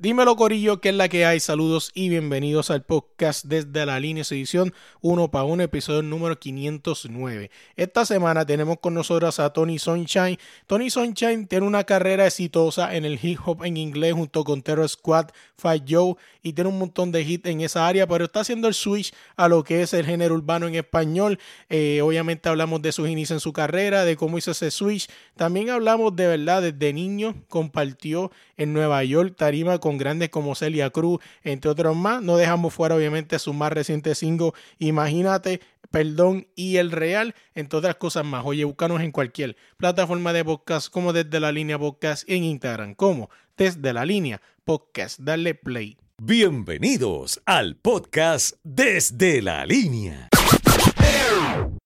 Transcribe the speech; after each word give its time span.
Dímelo 0.00 0.34
Corillo, 0.34 0.80
que 0.80 0.88
es 0.88 0.94
la 0.94 1.10
que 1.10 1.26
hay. 1.26 1.40
Saludos 1.40 1.90
y 1.92 2.08
bienvenidos 2.08 2.70
al 2.70 2.82
podcast 2.84 3.44
desde 3.44 3.84
la 3.84 4.00
línea 4.00 4.24
edición 4.30 4.72
1 5.02 5.30
para 5.30 5.44
1, 5.44 5.64
episodio 5.64 6.00
número 6.00 6.38
509. 6.38 7.50
Esta 7.76 8.06
semana 8.06 8.46
tenemos 8.46 8.78
con 8.80 8.94
nosotros 8.94 9.38
a 9.40 9.52
Tony 9.52 9.78
Sunshine. 9.78 10.38
Tony 10.66 10.88
Sunshine 10.88 11.46
tiene 11.46 11.66
una 11.66 11.84
carrera 11.84 12.26
exitosa 12.26 12.96
en 12.96 13.04
el 13.04 13.18
hip 13.22 13.40
hop 13.44 13.62
en 13.62 13.76
inglés 13.76 14.14
junto 14.14 14.42
con 14.42 14.62
Terror 14.62 14.88
Squad, 14.88 15.32
Fight 15.58 15.84
Joe 15.86 16.14
y 16.42 16.54
tiene 16.54 16.70
un 16.70 16.78
montón 16.78 17.12
de 17.12 17.20
hits 17.20 17.50
en 17.50 17.60
esa 17.60 17.86
área, 17.86 18.06
pero 18.06 18.24
está 18.24 18.40
haciendo 18.40 18.68
el 18.68 18.74
switch 18.74 19.12
a 19.36 19.48
lo 19.48 19.64
que 19.64 19.82
es 19.82 19.92
el 19.92 20.06
género 20.06 20.34
urbano 20.34 20.66
en 20.66 20.76
español. 20.76 21.38
Eh, 21.68 22.00
obviamente 22.02 22.48
hablamos 22.48 22.80
de 22.80 22.92
sus 22.92 23.06
inicios 23.06 23.36
en 23.36 23.40
su 23.40 23.52
carrera, 23.52 24.06
de 24.06 24.16
cómo 24.16 24.38
hizo 24.38 24.52
ese 24.52 24.70
switch. 24.70 25.10
También 25.36 25.68
hablamos 25.68 26.16
de 26.16 26.26
verdad, 26.26 26.62
desde 26.62 26.94
niño 26.94 27.34
compartió 27.50 28.30
en 28.60 28.74
Nueva 28.74 29.02
York 29.02 29.34
tarima 29.36 29.78
con 29.78 29.96
grandes 29.96 30.28
como 30.28 30.54
Celia 30.54 30.90
Cruz, 30.90 31.18
entre 31.42 31.70
otros 31.70 31.96
más. 31.96 32.22
No 32.22 32.36
dejamos 32.36 32.74
fuera 32.74 32.94
obviamente 32.94 33.38
su 33.38 33.54
más 33.54 33.72
reciente 33.72 34.14
single, 34.14 34.52
Imagínate, 34.78 35.60
Perdón 35.90 36.46
y 36.54 36.76
El 36.76 36.92
Real, 36.92 37.34
entre 37.54 37.78
otras 37.78 37.96
cosas 37.96 38.24
más. 38.24 38.44
Oye, 38.44 38.64
búscanos 38.64 39.00
en 39.00 39.12
cualquier 39.12 39.56
plataforma 39.78 40.34
de 40.34 40.44
podcast 40.44 40.90
como 40.90 41.14
desde 41.14 41.40
la 41.40 41.52
línea 41.52 41.78
podcast 41.78 42.28
en 42.28 42.44
Instagram, 42.44 42.94
como 42.94 43.30
desde 43.56 43.92
la 43.94 44.04
línea 44.04 44.42
podcast. 44.64 45.18
Dale 45.20 45.54
play. 45.54 45.96
Bienvenidos 46.22 47.40
al 47.46 47.76
podcast 47.76 48.56
desde 48.62 49.40
la 49.40 49.64
línea. 49.64 50.28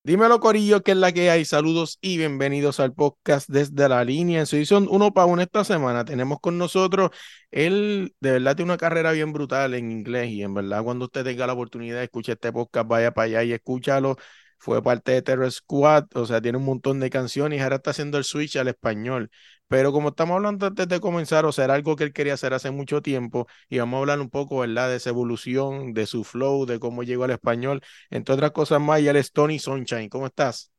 Dímelo 0.06 0.38
Corillo, 0.38 0.82
que 0.82 0.90
es 0.90 0.98
la 0.98 1.12
que 1.12 1.30
hay. 1.30 1.46
Saludos 1.46 1.98
y 2.02 2.18
bienvenidos 2.18 2.78
al 2.78 2.92
podcast 2.92 3.48
desde 3.48 3.88
la 3.88 4.04
línea. 4.04 4.40
En 4.40 4.46
su 4.46 4.56
edición 4.56 4.86
uno 4.90 5.14
para 5.14 5.24
uno 5.26 5.40
esta 5.40 5.64
semana 5.64 6.04
tenemos 6.04 6.40
con 6.40 6.58
nosotros, 6.58 7.10
él 7.50 8.14
de 8.20 8.32
verdad 8.32 8.54
tiene 8.54 8.72
una 8.72 8.76
carrera 8.76 9.12
bien 9.12 9.32
brutal 9.32 9.72
en 9.72 9.90
inglés 9.90 10.28
y 10.30 10.42
en 10.42 10.52
verdad 10.52 10.84
cuando 10.84 11.06
usted 11.06 11.24
tenga 11.24 11.46
la 11.46 11.54
oportunidad 11.54 11.96
de 11.98 12.04
escuchar 12.04 12.34
este 12.34 12.52
podcast, 12.52 12.86
vaya 12.86 13.14
para 13.14 13.26
allá 13.26 13.44
y 13.44 13.52
escúchalo. 13.52 14.16
Fue 14.64 14.82
parte 14.82 15.12
de 15.12 15.20
Terror 15.22 15.50
Squad, 15.52 16.06
o 16.14 16.24
sea, 16.24 16.40
tiene 16.40 16.56
un 16.56 16.64
montón 16.64 16.98
de 16.98 17.10
canciones 17.10 17.58
y 17.58 17.62
ahora 17.62 17.76
está 17.76 17.90
haciendo 17.90 18.16
el 18.16 18.24
switch 18.24 18.56
al 18.56 18.68
español. 18.68 19.30
Pero 19.68 19.92
como 19.92 20.08
estamos 20.08 20.36
hablando 20.36 20.66
antes 20.66 20.88
de 20.88 21.00
comenzar, 21.00 21.44
o 21.44 21.52
sea, 21.52 21.64
era 21.66 21.74
algo 21.74 21.96
que 21.96 22.04
él 22.04 22.12
quería 22.14 22.34
hacer 22.34 22.54
hace 22.54 22.70
mucho 22.70 23.02
tiempo 23.02 23.46
y 23.68 23.78
vamos 23.78 23.98
a 23.98 24.00
hablar 24.00 24.20
un 24.20 24.30
poco, 24.30 24.60
¿verdad? 24.60 24.88
De 24.88 24.96
esa 24.96 25.10
evolución, 25.10 25.92
de 25.92 26.06
su 26.06 26.24
flow, 26.24 26.64
de 26.66 26.78
cómo 26.80 27.02
llegó 27.02 27.24
al 27.24 27.30
español, 27.32 27.82
entre 28.10 28.34
otras 28.34 28.52
cosas 28.52 28.80
más. 28.80 29.00
Y 29.00 29.08
él 29.08 29.16
es 29.16 29.32
Tony 29.32 29.58
Sunshine. 29.58 30.08
¿Cómo 30.08 30.26
estás? 30.26 30.72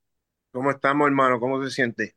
¿Cómo 0.51 0.71
estamos, 0.71 1.05
hermano? 1.05 1.39
¿Cómo 1.39 1.63
se 1.63 1.69
siente? 1.69 2.15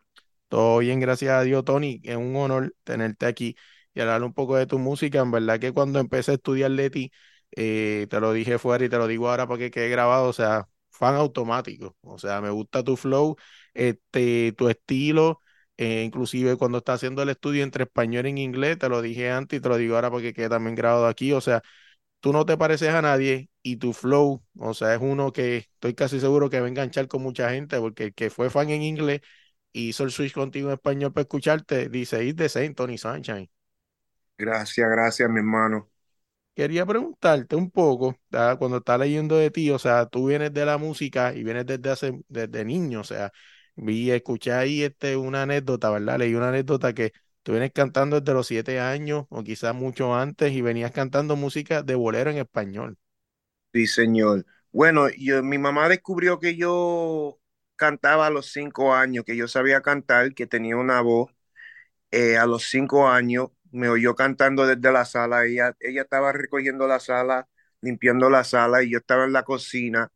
Todo 0.49 0.79
bien, 0.79 1.01
gracias 1.01 1.33
a 1.33 1.43
Dios, 1.43 1.65
Tony. 1.65 2.01
Es 2.05 2.17
un 2.17 2.35
honor 2.37 2.75
tenerte 2.85 3.27
aquí 3.27 3.57
y 3.95 4.01
hablar 4.01 4.23
un 4.23 4.33
poco 4.33 4.57
de 4.57 4.67
tu 4.67 4.79
música. 4.79 5.21
En 5.21 5.31
verdad 5.31 5.59
que 5.61 5.73
cuando 5.73 5.99
empecé 6.01 6.33
a 6.33 6.35
estudiar 6.35 6.71
de 6.73 6.91
ti, 6.91 7.13
eh, 7.57 8.07
te 8.09 8.21
lo 8.21 8.33
dije 8.33 8.59
fuera 8.59 8.85
y 8.85 8.89
te 8.89 8.97
lo 8.97 9.07
digo 9.07 9.29
ahora 9.29 9.47
porque 9.47 9.71
quede 9.71 9.91
grabado, 9.91 10.29
o 10.29 10.33
sea, 10.33 10.69
fan 10.91 11.15
automático. 11.17 11.97
O 12.03 12.19
sea, 12.19 12.41
me 12.41 12.51
gusta 12.51 12.83
tu 12.85 12.97
flow, 12.97 13.37
este, 13.75 14.53
tu 14.57 14.69
estilo 14.69 15.41
eh, 15.77 16.03
inclusive 16.05 16.57
cuando 16.57 16.79
está 16.79 16.95
haciendo 16.95 17.23
el 17.23 17.29
estudio 17.29 17.63
entre 17.63 17.85
español 17.85 18.27
e 18.27 18.31
inglés, 18.31 18.79
te 18.79 18.89
lo 18.89 19.01
dije 19.03 19.31
antes 19.31 19.59
y 19.59 19.63
te 19.63 19.69
lo 19.69 19.77
digo 19.77 19.95
ahora 19.95 20.11
porque 20.11 20.33
queda 20.35 20.49
también 20.51 20.75
grabado 20.75 21.07
aquí, 21.07 21.33
o 21.33 21.41
sea, 21.41 21.63
tú 22.21 22.33
no 22.33 22.47
te 22.47 22.57
pareces 22.57 22.91
a 22.91 23.03
nadie 23.03 23.51
y 23.63 23.77
tu 23.77 23.93
flow, 23.93 24.43
o 24.59 24.75
sea, 24.75 24.95
es 24.95 25.01
uno 25.03 25.33
que 25.33 25.59
estoy 25.59 25.95
casi 25.95 26.21
seguro 26.21 26.51
que 26.51 26.61
va 26.61 26.67
a 26.67 26.69
enganchar 26.71 27.09
con 27.09 27.23
mucha 27.23 27.51
gente 27.51 27.79
porque 27.81 28.05
el 28.07 28.15
que 28.15 28.31
fue 28.31 28.51
fan 28.51 28.71
en 28.71 28.83
inglés 28.83 29.21
y 29.73 29.91
hizo 29.91 30.05
el 30.05 30.13
switch 30.13 30.35
contigo 30.35 30.69
en 30.69 30.75
español 30.75 31.13
para 31.13 31.23
escucharte, 31.23 31.89
dice, 31.89 32.25
it's 32.25 32.37
the 32.39 32.49
same, 32.49 32.75
Tony 32.75 32.99
Sunshine. 32.99 33.51
Gracias, 34.37 34.89
gracias, 34.91 35.29
mi 35.31 35.39
hermano. 35.39 35.89
Quería 36.59 36.85
preguntarte 36.85 37.55
un 37.55 37.71
poco, 37.71 38.17
cuando 38.59 38.79
estás 38.79 38.99
leyendo 38.99 39.37
de 39.37 39.51
ti, 39.53 39.71
o 39.71 39.79
sea, 39.79 40.07
tú 40.07 40.27
vienes 40.27 40.53
de 40.53 40.67
la 40.67 40.77
música 40.77 41.33
y 41.33 41.45
vienes 41.45 41.67
desde 41.67 41.91
hace, 41.91 42.21
desde 42.29 42.65
niño, 42.65 43.01
o 43.01 43.05
sea, 43.05 43.33
Vi, 43.77 44.11
escuché 44.11 44.53
ahí 44.53 44.83
este, 44.83 45.17
una 45.17 45.43
anécdota, 45.43 45.89
¿verdad? 45.91 46.19
Leí 46.19 46.35
una 46.35 46.49
anécdota 46.49 46.93
que 46.95 47.13
tú 47.45 47.53
vienes 47.53 47.71
cantando 47.73 48.21
desde 48.21 48.35
los 48.35 48.49
siete 48.49 48.81
años 48.81 49.27
o 49.31 49.45
quizás 49.45 49.73
mucho 49.75 50.17
antes 50.17 50.53
y 50.53 50.61
venías 50.63 50.91
cantando 50.91 51.37
música 51.37 51.83
de 51.85 51.95
bolero 51.95 52.31
en 52.31 52.39
español. 52.39 52.99
Sí, 53.73 53.87
señor. 53.87 54.47
Bueno, 54.73 55.09
yo, 55.11 55.43
mi 55.43 55.59
mamá 55.59 55.89
descubrió 55.89 56.39
que 56.39 56.57
yo 56.57 57.39
cantaba 57.77 58.27
a 58.27 58.31
los 58.31 58.47
cinco 58.53 58.95
años, 58.95 59.25
que 59.25 59.37
yo 59.37 59.47
sabía 59.47 59.83
cantar, 59.83 60.35
que 60.35 60.47
tenía 60.47 60.77
una 60.77 61.01
voz. 61.03 61.31
Eh, 62.13 62.39
a 62.39 62.47
los 62.47 62.65
cinco 62.71 63.09
años 63.09 63.51
me 63.73 63.89
oyó 63.89 64.15
cantando 64.15 64.67
desde 64.67 64.93
la 64.93 65.05
sala. 65.05 65.45
Ella, 65.47 65.77
ella 65.81 66.03
estaba 66.03 66.33
recogiendo 66.33 66.87
la 66.89 67.01
sala, 67.01 67.49
limpiando 67.81 68.31
la 68.31 68.45
sala 68.45 68.83
y 68.83 68.91
yo 68.91 68.99
estaba 68.99 69.25
en 69.25 69.33
la 69.33 69.45
cocina 69.45 70.11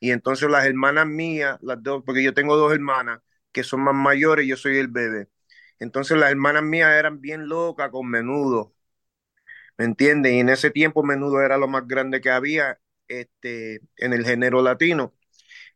y 0.00 0.10
entonces 0.12 0.48
las 0.50 0.66
hermanas 0.66 1.06
mías, 1.06 1.58
las 1.62 1.82
dos, 1.82 2.02
porque 2.04 2.22
yo 2.22 2.34
tengo 2.34 2.56
dos 2.56 2.72
hermanas 2.72 3.20
que 3.52 3.64
son 3.64 3.80
más 3.82 3.94
mayores, 3.94 4.46
yo 4.46 4.56
soy 4.56 4.78
el 4.78 4.88
bebé. 4.88 5.28
Entonces 5.78 6.18
las 6.18 6.30
hermanas 6.30 6.62
mías 6.62 6.92
eran 6.92 7.20
bien 7.20 7.48
locas 7.48 7.90
con 7.90 8.08
menudo. 8.08 8.74
¿Me 9.78 9.84
entiendes? 9.84 10.32
Y 10.32 10.40
en 10.40 10.48
ese 10.48 10.70
tiempo 10.70 11.02
menudo 11.02 11.40
era 11.42 11.56
lo 11.58 11.68
más 11.68 11.86
grande 11.86 12.20
que 12.20 12.30
había 12.30 12.78
este, 13.08 13.80
en 13.96 14.12
el 14.12 14.24
género 14.24 14.62
latino. 14.62 15.14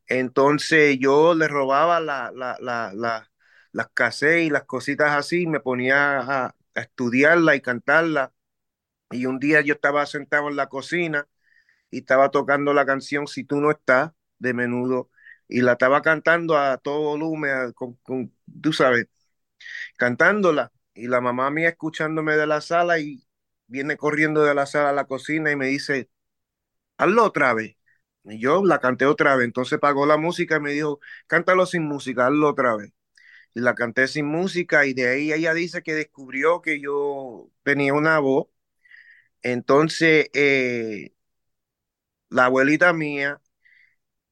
Entonces 0.09 0.99
yo 1.01 1.35
le 1.35 1.49
robaba 1.49 2.01
la, 2.01 2.33
la, 2.35 2.59
la, 2.61 3.31
las 3.73 3.89
cassettes 3.95 4.47
y 4.47 4.51
las 4.51 4.65
cositas 4.65 5.13
así, 5.17 5.47
me 5.47 5.61
ponía 5.61 6.21
a, 6.21 6.57
a 6.75 6.83
estudiarla 6.83 7.57
y 7.57 7.61
cantarla. 7.63 8.33
Y 9.11 9.27
un 9.27 9.39
día 9.39 9.61
yo 9.63 9.75
estaba 9.75 10.07
sentado 10.07 10.49
en 10.49 10.57
la 10.57 10.69
cocina 10.69 11.29
y 11.91 11.99
estaba 12.01 12.31
tocando 12.31 12.75
la 12.75 12.87
canción 12.87 13.27
Si 13.29 13.45
tú 13.45 13.61
no 13.61 13.71
estás 13.73 14.13
de 14.39 14.55
menudo 14.55 15.11
y 15.49 15.63
la 15.63 15.73
estaba 15.73 16.03
cantando 16.03 16.59
a 16.59 16.79
todo 16.79 17.03
volumen, 17.03 17.73
con, 17.75 17.99
tú 18.63 18.73
sabes, 18.73 19.09
cantándola 19.97 20.73
y 20.95 21.09
la 21.09 21.21
mamá 21.21 21.51
mía 21.51 21.69
escuchándome 21.71 22.37
de 22.37 22.47
la 22.47 22.61
sala 22.61 22.99
y 22.99 23.27
viene 23.67 23.97
corriendo 23.97 24.43
de 24.45 24.55
la 24.55 24.67
sala 24.67 24.91
a 24.91 24.93
la 24.93 25.07
cocina 25.07 25.51
y 25.51 25.57
me 25.57 25.67
dice, 25.69 26.11
hazlo 26.99 27.25
otra 27.25 27.55
vez. 27.55 27.77
Y 28.25 28.41
yo 28.41 28.65
la 28.65 28.81
canté 28.81 29.07
otra 29.07 29.37
vez, 29.37 29.47
entonces 29.47 29.79
pagó 29.81 30.07
la 30.07 30.17
música 30.19 30.57
y 30.57 30.61
me 30.61 30.73
dijo, 30.73 31.01
cántalo 31.27 31.67
sin 31.67 31.85
música, 31.85 32.27
hazlo 32.27 32.51
otra 32.51 32.77
vez. 32.77 32.93
Y 33.55 33.61
la 33.61 33.75
canté 33.75 34.09
sin 34.09 34.27
música 34.27 34.87
y 34.87 34.95
de 34.95 35.09
ahí 35.09 35.33
ella 35.33 35.55
dice 35.55 35.83
que 35.83 35.95
descubrió 35.95 36.61
que 36.63 36.81
yo 36.81 37.51
tenía 37.63 37.95
una 37.95 38.19
voz. 38.19 38.49
Entonces, 39.43 40.29
eh, 40.35 41.13
la 42.31 42.47
abuelita 42.47 42.93
mía 42.93 43.41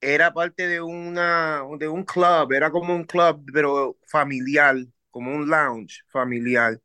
era 0.01 0.33
parte 0.35 0.69
de 0.69 0.81
una 0.83 1.63
de 1.79 1.89
un 1.89 2.05
club, 2.05 2.53
era 2.53 2.71
como 2.71 2.95
un 2.95 3.05
club 3.05 3.45
pero 3.53 3.99
familiar, 4.09 4.77
como 5.11 5.35
un 5.35 5.49
lounge 5.51 6.03
familiar. 6.11 6.81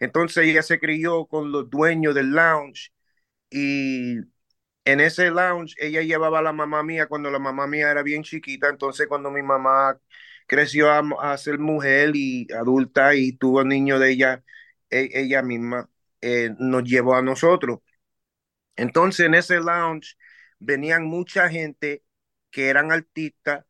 Entonces 0.00 0.46
ella 0.46 0.62
se 0.62 0.80
crió 0.80 1.26
con 1.26 1.52
los 1.52 1.70
dueños 1.70 2.14
del 2.14 2.32
lounge 2.32 2.90
y 3.50 4.16
en 4.84 5.00
ese 5.00 5.30
lounge 5.30 5.74
ella 5.78 6.02
llevaba 6.02 6.40
a 6.40 6.42
la 6.42 6.52
mamá 6.52 6.82
mía 6.82 7.06
cuando 7.08 7.30
la 7.30 7.38
mamá 7.40 7.66
mía 7.66 7.90
era 7.90 8.02
bien 8.02 8.22
chiquita, 8.24 8.68
entonces 8.68 9.06
cuando 9.08 9.30
mi 9.30 9.42
mamá 9.42 9.98
creció 10.46 10.90
a, 10.92 11.36
ser 11.38 11.58
mujer 11.58 12.12
y 12.14 12.46
adulta 12.52 13.14
y 13.14 13.32
tuvo 13.32 13.64
niño 13.64 13.98
de 13.98 14.10
ella, 14.10 14.44
e, 14.90 15.10
ella 15.14 15.42
misma 15.42 15.88
eh, 16.20 16.50
nos 16.58 16.84
llevó 16.84 17.16
a 17.16 17.22
nosotros. 17.22 17.80
Entonces 18.76 19.26
en 19.26 19.34
ese 19.34 19.60
lounge 19.60 20.16
venían 20.58 21.04
mucha 21.04 21.48
gente 21.48 22.02
que 22.50 22.68
eran 22.68 22.92
artistas, 22.92 23.64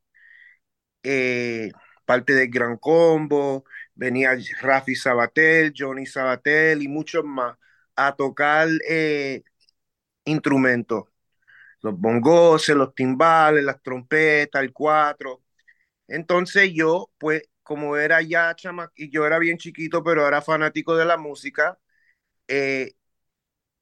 eh, 1.02 1.70
parte 2.04 2.34
del 2.34 2.48
Gran 2.50 2.76
Combo, 2.78 3.64
venía 3.94 4.36
Rafi 4.60 4.94
Sabatel, 4.94 5.72
Johnny 5.76 6.06
Sabatel 6.06 6.82
y 6.82 6.88
muchos 6.88 7.24
más 7.24 7.56
a 7.96 8.14
tocar 8.16 8.68
eh, 8.88 9.42
instrumentos, 10.24 11.04
los 11.82 11.98
bongos, 11.98 12.68
los 12.70 12.94
timbales, 12.94 13.64
las 13.64 13.82
trompetas, 13.82 14.62
el 14.62 14.72
cuatro. 14.72 15.41
Entonces 16.12 16.72
yo, 16.74 17.10
pues, 17.16 17.42
como 17.62 17.96
era 17.96 18.20
ya 18.20 18.54
chama, 18.54 18.92
y 18.94 19.10
yo 19.10 19.26
era 19.26 19.38
bien 19.38 19.56
chiquito, 19.56 20.04
pero 20.04 20.28
era 20.28 20.42
fanático 20.42 20.94
de 20.94 21.06
la 21.06 21.16
música, 21.16 21.78
eh, 22.48 22.92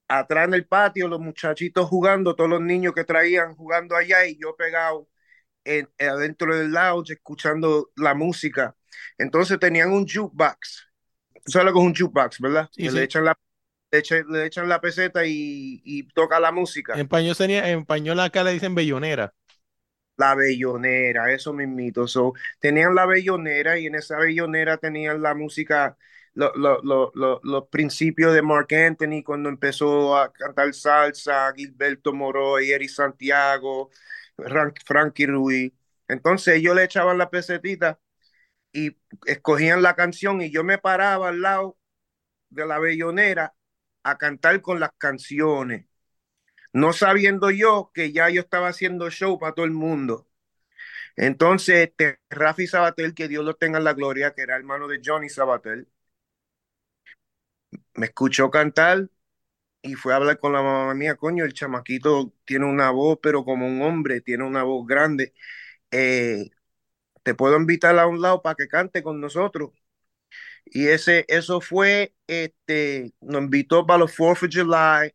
atrás 0.07 0.47
en 0.47 0.55
el 0.55 0.65
patio, 0.65 1.09
los 1.09 1.19
muchachitos 1.19 1.89
jugando, 1.89 2.37
todos 2.37 2.49
los 2.49 2.61
niños 2.61 2.95
que 2.95 3.03
traían 3.03 3.57
jugando 3.57 3.97
allá 3.97 4.27
y 4.27 4.39
yo 4.39 4.55
pegado 4.55 5.09
en, 5.65 5.89
adentro 5.99 6.57
del 6.57 6.71
lounge 6.71 7.15
escuchando 7.15 7.91
la 7.97 8.15
música. 8.15 8.77
Entonces 9.19 9.59
tenían 9.59 9.91
un 9.91 10.07
jukebox. 10.07 10.89
Tú 11.45 11.51
sabes 11.51 11.67
lo 11.67 11.73
que 11.73 11.81
es 11.81 11.85
un 11.85 11.95
jukebox, 11.97 12.41
¿verdad? 12.41 12.71
Le, 12.77 13.03
echan 13.03 13.25
la, 13.25 13.37
le, 13.91 14.47
echan, 14.47 14.69
la 14.69 14.81
peseta 14.81 15.27
y, 15.27 15.83
y, 15.85 16.07
toca 16.09 16.39
la 16.39 16.53
música. 16.53 16.95
En 16.95 17.01
español, 17.01 17.35
sería, 17.35 17.69
en 17.69 17.81
español 17.81 18.21
acá 18.21 18.45
le 18.45 18.53
dicen 18.53 18.77
bellonera. 18.77 19.35
La 20.21 20.35
bellonera, 20.35 21.33
eso 21.33 21.53
mismito. 21.55 22.07
So, 22.07 22.35
tenían 22.61 22.95
la 22.95 23.07
bellonera 23.07 23.79
y 23.79 23.87
en 23.87 23.95
esa 23.95 24.19
bellonera 24.19 24.77
tenían 24.77 25.23
la 25.23 25.35
música 25.35 25.97
los 26.35 27.69
principios 27.71 28.35
de 28.35 28.43
Mark 28.43 28.69
Anthony 28.73 29.23
cuando 29.25 29.49
empezó 29.49 30.17
a 30.17 30.33
cantar 30.33 30.73
salsa, 30.75 31.53
Gilberto 31.55 32.13
Moroy, 32.13 32.71
Eri 32.71 32.89
Santiago, 32.89 33.91
Frankie 34.87 35.27
Ruiz. 35.27 35.73
Entonces 36.09 36.57
ellos 36.57 36.75
le 36.77 36.85
echaban 36.85 37.19
la 37.19 37.31
pesetita 37.31 37.99
y 38.73 38.97
escogían 39.27 39.83
la 39.83 39.95
canción 39.97 40.43
y 40.43 40.51
yo 40.51 40.65
me 40.65 40.79
paraba 40.79 41.29
al 41.31 41.41
lado 41.43 41.79
de 42.51 42.67
la 42.67 42.79
bellonera 42.79 43.55
a 44.03 44.19
cantar 44.19 44.63
con 44.63 44.81
las 44.81 44.93
canciones, 44.99 45.87
no 46.73 46.93
sabiendo 46.93 47.51
yo 47.51 47.91
que 47.95 48.13
ya 48.13 48.31
yo 48.31 48.41
estaba 48.43 48.69
haciendo 48.69 49.11
show 49.11 49.39
para 49.39 49.55
todo 49.55 49.67
el 49.67 49.73
mundo. 49.73 50.29
Entonces, 51.17 51.89
este, 51.91 52.21
Rafi 52.31 52.67
Sabatel, 52.67 53.15
que 53.15 53.29
Dios 53.29 53.45
lo 53.45 53.57
tenga 53.57 53.79
en 53.79 53.85
la 53.85 53.95
gloria, 53.95 54.35
que 54.35 54.43
era 54.43 54.57
hermano 54.57 54.89
de 54.89 55.01
Johnny 55.05 55.29
Sabatel, 55.29 55.89
me 57.95 58.07
escuchó 58.07 58.51
cantar 58.51 59.09
y 59.83 59.95
fue 59.95 60.13
a 60.15 60.17
hablar 60.17 60.39
con 60.41 60.53
la 60.55 60.63
mamá 60.63 60.95
mía, 60.95 61.17
coño, 61.17 61.45
el 61.45 61.55
chamaquito 61.55 62.35
tiene 62.47 62.67
una 62.67 62.91
voz, 62.91 63.19
pero 63.23 63.45
como 63.45 63.67
un 63.69 63.83
hombre, 63.83 64.21
tiene 64.23 64.45
una 64.45 64.63
voz 64.65 64.87
grande. 64.87 65.35
Eh, 65.93 66.51
te 67.25 67.35
puedo 67.35 67.57
invitar 67.59 67.99
a 67.99 68.07
un 68.09 68.21
lado 68.23 68.43
para 68.43 68.57
que 68.57 68.69
cante 68.69 69.03
con 69.03 69.21
nosotros. 69.21 69.71
Y 70.67 70.89
ese, 70.89 71.25
eso 71.29 71.61
fue, 71.61 72.15
este, 72.27 73.13
nos 73.21 73.43
invitó 73.43 73.87
para 73.87 74.01
los 74.01 74.13
4th 74.17 74.45
of 74.45 74.51
July 74.53 75.13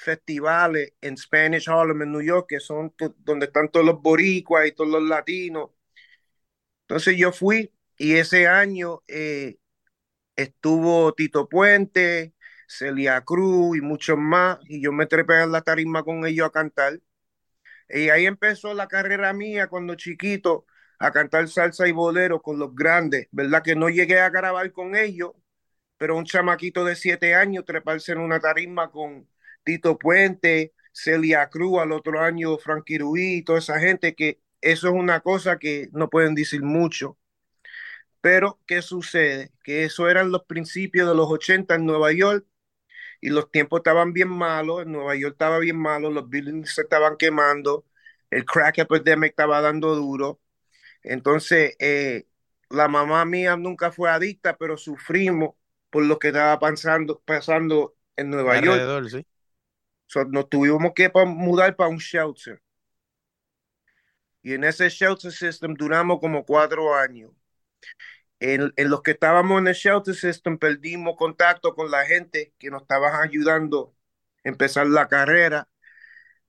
festivales 0.00 0.94
en 1.00 1.16
Spanish 1.16 1.68
Harlem 1.68 2.02
en 2.02 2.12
New 2.12 2.22
York, 2.22 2.46
que 2.48 2.60
son 2.60 2.94
donde 3.18 3.46
están 3.46 3.70
todos 3.70 3.86
los 3.86 4.00
boricuas 4.02 4.66
y 4.66 4.72
todos 4.72 4.90
los 4.90 5.02
latinos. 5.02 5.70
Entonces 6.82 7.16
yo 7.16 7.32
fui 7.32 7.72
y 7.96 8.14
ese 8.16 8.48
año 8.48 9.02
eh, 9.08 9.58
estuvo 10.36 11.12
Tito 11.14 11.48
Puente, 11.48 12.34
Celia 12.68 13.22
Cruz 13.22 13.78
y 13.78 13.80
muchos 13.82 14.18
más, 14.18 14.58
y 14.68 14.82
yo 14.82 14.92
me 14.92 15.06
trepé 15.06 15.42
en 15.42 15.52
la 15.52 15.62
tarima 15.62 16.02
con 16.04 16.26
ellos 16.26 16.48
a 16.48 16.50
cantar. 16.50 17.00
Y 17.88 18.10
ahí 18.10 18.26
empezó 18.26 18.74
la 18.74 18.88
carrera 18.88 19.32
mía 19.32 19.68
cuando 19.68 19.94
chiquito 19.96 20.66
a 20.98 21.12
cantar 21.12 21.48
salsa 21.48 21.88
y 21.88 21.92
bolero 21.92 22.42
con 22.42 22.58
los 22.58 22.74
grandes, 22.74 23.28
¿verdad? 23.32 23.62
Que 23.62 23.76
no 23.76 23.88
llegué 23.88 24.20
a 24.20 24.30
grabar 24.30 24.72
con 24.72 24.96
ellos, 24.96 25.32
pero 25.98 26.16
un 26.16 26.26
chamaquito 26.26 26.84
de 26.84 26.96
siete 26.96 27.34
años 27.34 27.64
treparse 27.66 28.12
en 28.12 28.20
una 28.20 28.40
tarima 28.40 28.90
con 28.92 29.28
Tito 29.64 29.98
Puente, 29.98 30.74
Celia 30.92 31.48
Cruz, 31.48 31.80
al 31.80 31.92
otro 31.92 32.20
año 32.20 32.58
Frankie 32.58 32.98
Ruiz, 32.98 33.44
toda 33.44 33.58
esa 33.58 33.78
gente 33.80 34.14
que 34.14 34.40
eso 34.60 34.88
es 34.88 34.94
una 34.94 35.20
cosa 35.20 35.58
que 35.58 35.88
no 35.92 36.10
pueden 36.10 36.34
decir 36.34 36.62
mucho. 36.62 37.18
Pero, 38.20 38.60
¿qué 38.66 38.82
sucede? 38.82 39.52
Que 39.64 39.84
eso 39.84 40.08
eran 40.08 40.30
los 40.30 40.44
principios 40.44 41.08
de 41.08 41.14
los 41.14 41.28
80 41.30 41.74
en 41.74 41.86
Nueva 41.86 42.12
York 42.12 42.46
y 43.20 43.30
los 43.30 43.50
tiempos 43.50 43.80
estaban 43.80 44.12
bien 44.12 44.28
malos, 44.28 44.82
en 44.82 44.92
Nueva 44.92 45.16
York 45.16 45.34
estaba 45.34 45.58
bien 45.58 45.78
malo, 45.78 46.10
los 46.10 46.28
buildings 46.28 46.74
se 46.74 46.82
estaban 46.82 47.16
quemando, 47.16 47.86
el 48.30 48.44
crack 48.44 48.78
epidemic 48.78 49.30
estaba 49.30 49.60
dando 49.60 49.94
duro. 49.94 50.40
Entonces, 51.02 51.76
eh, 51.78 52.26
la 52.70 52.88
mamá 52.88 53.24
mía 53.24 53.56
nunca 53.56 53.92
fue 53.92 54.10
adicta, 54.10 54.56
pero 54.56 54.76
sufrimos 54.76 55.54
por 55.90 56.04
lo 56.04 56.18
que 56.18 56.28
estaba 56.28 56.58
pasando, 56.58 57.22
pasando 57.24 57.96
en 58.16 58.30
Nueva 58.30 58.56
York. 58.58 59.08
¿sí? 59.08 59.26
Nos 60.28 60.48
tuvimos 60.48 60.92
que 60.94 61.10
mudar 61.26 61.76
para 61.76 61.90
un 61.90 61.98
shelter. 61.98 62.60
Y 64.42 64.54
en 64.54 64.64
ese 64.64 64.88
shelter 64.88 65.32
system 65.32 65.74
duramos 65.74 66.20
como 66.20 66.44
cuatro 66.44 66.94
años. 66.94 67.32
En, 68.40 68.72
los 68.76 69.02
que 69.02 69.12
estábamos 69.12 69.60
en 69.60 69.68
el 69.68 69.74
shelter 69.74 70.14
system 70.14 70.58
perdimos 70.58 71.16
contacto 71.16 71.74
con 71.74 71.90
la 71.90 72.06
gente 72.06 72.54
que 72.58 72.70
nos 72.70 72.82
estaba 72.82 73.22
ayudando 73.22 73.94
a 74.44 74.48
empezar 74.48 74.86
la 74.86 75.08
carrera. 75.08 75.68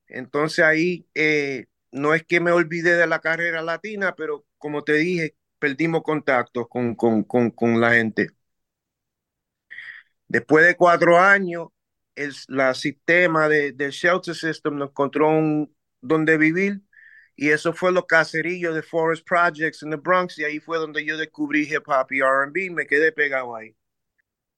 Entonces 0.08 0.64
ahí 0.64 1.08
eh, 1.14 1.66
no 1.92 2.14
es 2.14 2.24
que 2.24 2.40
me 2.40 2.52
olvide 2.52 2.96
de 2.96 3.06
la 3.06 3.20
carrera 3.20 3.62
latina, 3.62 4.14
pero 4.16 4.46
como 4.58 4.84
te 4.84 4.94
dije, 4.94 5.36
perdimos 5.58 6.02
contacto 6.02 6.68
con, 6.68 6.94
con, 6.96 7.24
con, 7.24 7.50
con 7.50 7.80
la 7.80 7.92
gente. 7.92 8.30
Después 10.28 10.64
de 10.66 10.76
cuatro 10.76 11.18
años, 11.18 11.68
el 12.16 12.34
la 12.48 12.74
sistema 12.74 13.48
de, 13.48 13.72
del 13.72 13.90
shelter 13.92 14.34
system 14.34 14.76
nos 14.76 14.90
encontró 14.90 15.28
un, 15.30 15.74
donde 16.00 16.36
vivir 16.38 16.80
y 17.36 17.50
eso 17.50 17.72
fue 17.72 17.92
los 17.92 18.06
caserillos 18.06 18.74
de 18.74 18.82
Forest 18.82 19.26
Projects 19.26 19.82
en 19.82 19.90
the 19.90 19.96
Bronx 19.96 20.38
y 20.38 20.44
ahí 20.44 20.60
fue 20.60 20.78
donde 20.78 21.04
yo 21.04 21.16
descubrí 21.16 21.62
hip 21.64 21.88
hop 21.88 22.06
y 22.12 22.20
R&B 22.20 22.70
me 22.70 22.86
quedé 22.86 23.12
pegado 23.12 23.56
ahí. 23.56 23.74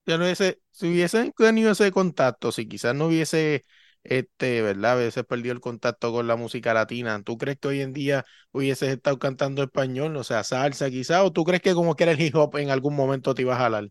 No 0.05 0.15
hubiese, 0.17 0.61
si 0.71 0.87
hubiesen 0.89 1.31
tenido 1.33 1.71
ese 1.71 1.91
contacto, 1.91 2.51
si 2.51 2.67
quizás 2.67 2.93
no 2.93 3.07
hubiese, 3.07 3.63
este, 4.03 4.61
¿verdad? 4.61 4.91
A 4.93 4.95
veces 4.95 5.25
perdido 5.25 5.51
el 5.53 5.59
contacto 5.61 6.11
con 6.11 6.27
la 6.27 6.35
música 6.35 6.73
latina, 6.75 7.21
¿tú 7.23 7.37
crees 7.39 7.57
que 7.59 7.69
hoy 7.69 7.81
en 7.81 7.91
día 7.93 8.23
hubieses 8.51 8.89
estado 8.89 9.17
cantando 9.17 9.63
español, 9.63 10.15
o 10.15 10.23
sea, 10.23 10.43
salsa 10.43 10.89
quizás, 10.91 11.21
o 11.23 11.33
tú 11.33 11.43
crees 11.43 11.61
que 11.63 11.73
como 11.73 11.95
que 11.95 12.03
era 12.03 12.11
el 12.13 12.21
hip 12.21 12.35
hop 12.35 12.55
en 12.57 12.69
algún 12.69 12.95
momento 12.95 13.33
te 13.33 13.41
iba 13.41 13.55
a 13.55 13.57
jalar? 13.59 13.89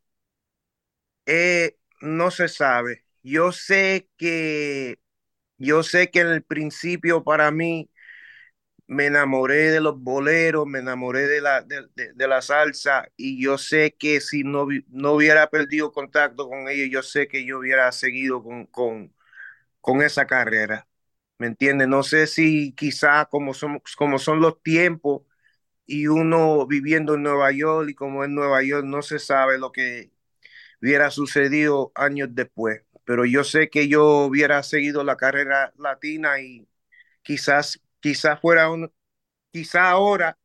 Eh, 1.27 1.77
no 2.01 2.31
se 2.31 2.49
sabe 2.49 3.04
yo 3.25 3.53
sé 3.53 4.11
que, 4.19 5.01
yo 5.59 5.83
sé 5.85 6.11
que 6.11 6.21
en 6.23 6.29
el 6.29 6.45
principio 6.45 7.25
para 7.25 7.51
mí 7.53 7.91
me 8.87 9.07
enamoré 9.07 9.71
de 9.71 9.81
los 9.81 9.99
boleros, 10.01 10.67
me 10.67 10.81
enamoré 10.81 11.27
de 11.27 11.41
la, 11.41 11.63
de, 11.63 11.89
la 12.29 12.43
salsa 12.43 13.09
y 13.17 13.43
yo 13.43 13.57
sé 13.59 13.97
que 13.99 14.21
si 14.21 14.45
no, 14.45 14.67
no 14.89 15.13
hubiera 15.15 15.49
perdido 15.51 15.93
contacto 15.93 16.49
con 16.49 16.69
ellos, 16.69 16.89
yo 16.91 17.03
sé 17.03 17.27
que 17.29 17.45
yo 17.47 17.59
hubiera 17.61 17.91
seguido 17.93 18.43
con, 18.43 18.67
con, 18.67 19.15
con 19.81 20.03
esa 20.03 20.27
carrera. 20.27 20.89
¿Me 21.39 21.47
entiendes? 21.49 21.89
No 21.89 22.03
sé 22.05 22.27
si 22.29 22.73
quizás 22.75 23.29
como 23.29 23.55
son, 23.55 23.83
como 23.99 24.19
son 24.19 24.41
los 24.41 24.63
tiempos 24.63 25.23
y 25.87 26.07
uno 26.09 26.67
viviendo 26.67 27.15
en 27.15 27.23
Nueva 27.25 27.53
York 27.53 27.91
y 27.91 27.95
como 27.95 28.25
en 28.25 28.35
Nueva 28.35 28.63
York 28.65 28.85
no 28.87 29.03
se 29.03 29.19
sabe 29.19 29.59
lo 29.59 29.73
que 29.73 30.13
hubiera 30.83 31.11
sucedido 31.11 31.93
años 31.95 32.31
después 32.33 32.83
pero 33.05 33.25
yo 33.25 33.45
sé 33.45 33.71
que 33.71 33.89
yo 33.89 34.27
hubiera 34.27 34.63
seguido 34.63 35.05
la 35.05 35.17
carrera 35.17 35.73
latina 35.79 36.41
y 36.41 36.67
quizás, 37.23 37.81
quizás 38.01 38.41
fuera 38.41 38.71
un, 38.71 38.93
quizás 39.51 39.83
ahora 39.83 40.39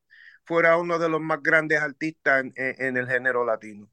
fuera 0.43 0.77
uno 0.77 0.99
de 0.99 1.09
los 1.09 1.21
más 1.21 1.41
grandes 1.43 1.79
artistas 1.79 2.45
en, 2.55 2.97
el 2.97 3.07
género 3.07 3.45
latino. 3.45 3.87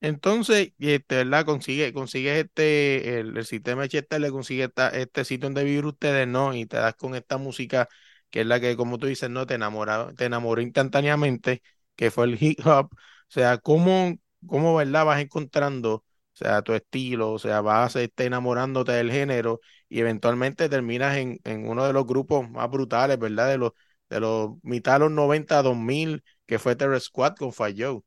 Entonces, 0.00 0.72
este, 0.78 1.16
¿verdad? 1.16 1.44
Consigue, 1.44 1.92
consigues 1.92 2.44
este, 2.44 3.20
el, 3.20 3.44
sistema 3.46 3.86
de 3.86 4.18
le 4.20 4.30
consigue 4.30 4.70
este 4.92 5.24
sitio 5.24 5.46
donde 5.46 5.64
vivir 5.64 5.86
ustedes, 5.86 6.28
¿no? 6.28 6.54
Y 6.54 6.66
te 6.66 6.76
das 6.76 6.94
con 6.94 7.14
esta 7.14 7.38
música 7.38 7.88
que 8.30 8.42
es 8.42 8.46
la 8.46 8.60
que, 8.60 8.76
como 8.76 8.98
tú 8.98 9.06
dices, 9.06 9.30
no 9.30 9.46
te 9.46 9.54
enamora, 9.54 10.12
te 10.14 10.26
enamoró 10.26 10.60
instantáneamente, 10.60 11.62
que 11.96 12.10
fue 12.10 12.26
el 12.26 12.36
hip 12.40 12.60
hop. 12.66 12.90
O 12.92 12.98
sea, 13.28 13.58
¿cómo, 13.58 14.18
cómo, 14.46 14.76
verdad, 14.76 15.04
vas 15.04 15.20
encontrando 15.20 16.04
sea, 16.38 16.62
tu 16.62 16.74
estilo, 16.74 17.32
o 17.32 17.38
sea, 17.38 17.60
vas 17.60 17.96
a 17.96 18.02
estar 18.02 18.26
enamorándote 18.26 18.92
del 18.92 19.10
género 19.12 19.60
y 19.88 20.00
eventualmente 20.00 20.68
terminas 20.68 21.16
en, 21.16 21.40
en 21.44 21.68
uno 21.68 21.86
de 21.86 21.92
los 21.92 22.06
grupos 22.06 22.48
más 22.50 22.70
brutales, 22.70 23.18
¿verdad? 23.18 23.48
De 23.48 23.58
los, 23.58 23.72
de 24.10 24.20
los 24.20 24.50
mitad 24.62 24.94
de 24.94 24.98
los 25.00 25.10
90 25.12 25.62
2000, 25.62 26.22
que 26.46 26.58
fue 26.58 26.76
Terror 26.76 27.00
Squad 27.00 27.34
con 27.36 27.52
Fire 27.52 28.00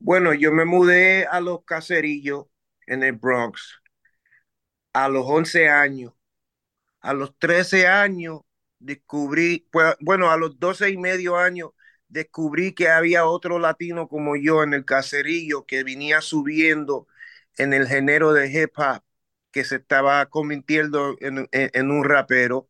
Bueno, 0.00 0.34
yo 0.34 0.50
me 0.52 0.64
mudé 0.64 1.26
a 1.26 1.40
los 1.40 1.64
caserillos 1.64 2.46
en 2.86 3.02
el 3.04 3.12
Bronx 3.12 3.80
a 4.92 5.08
los 5.08 5.24
11 5.26 5.68
años. 5.68 6.12
A 7.00 7.14
los 7.14 7.36
13 7.38 7.86
años 7.88 8.40
descubrí, 8.78 9.68
pues, 9.72 9.96
bueno, 10.00 10.30
a 10.30 10.36
los 10.36 10.58
12 10.60 10.90
y 10.90 10.96
medio 10.98 11.36
años 11.38 11.70
descubrí 12.08 12.74
que 12.74 12.88
había 12.88 13.26
otro 13.26 13.58
latino 13.58 14.08
como 14.08 14.36
yo 14.36 14.62
en 14.62 14.74
el 14.74 14.84
caserillo 14.84 15.66
que 15.66 15.84
venía 15.84 16.20
subiendo 16.20 17.06
en 17.58 17.72
el 17.74 17.86
género 17.88 18.32
de 18.32 18.50
hip 18.50 18.74
que 19.50 19.64
se 19.64 19.76
estaba 19.76 20.26
convirtiendo 20.26 21.16
en, 21.20 21.90
un 21.90 22.04
rapero, 22.04 22.68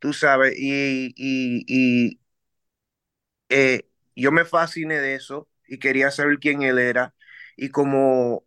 tú 0.00 0.12
sabes, 0.12 0.54
y, 0.58 1.14
y, 1.16 2.20
eh, 3.48 3.88
yo 4.16 4.32
me 4.32 4.44
fasciné 4.44 5.00
de 5.00 5.14
eso 5.14 5.48
y 5.66 5.78
quería 5.78 6.10
saber 6.10 6.38
quién 6.38 6.62
él 6.62 6.78
era. 6.78 7.14
Y 7.56 7.70
como 7.70 8.44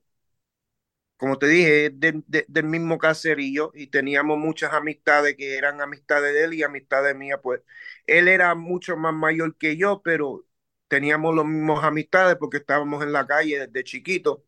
como 1.22 1.38
te 1.38 1.48
dije, 1.48 1.92
del 1.92 2.64
mismo 2.66 2.98
caserillo 2.98 3.72
y 3.76 3.88
teníamos 3.88 4.40
muchas 4.40 4.74
amistades 4.74 5.36
que 5.38 5.56
eran 5.58 5.80
amistades 5.82 6.34
de 6.34 6.46
él 6.46 6.54
y 6.56 6.64
amistades 6.64 7.16
mías, 7.16 7.40
pues 7.44 7.62
él 8.08 8.28
era 8.28 8.56
mucho 8.56 8.98
más 8.98 9.14
mayor 9.14 9.56
que 9.58 9.78
yo, 9.78 10.02
pero 10.04 10.46
teníamos 10.88 11.36
los 11.36 11.46
mismos 11.46 11.84
amistades 11.84 12.38
porque 12.40 12.58
estábamos 12.58 13.04
en 13.04 13.14
la 13.14 13.28
calle 13.28 13.60
desde 13.68 13.84
chiquito. 13.84 14.44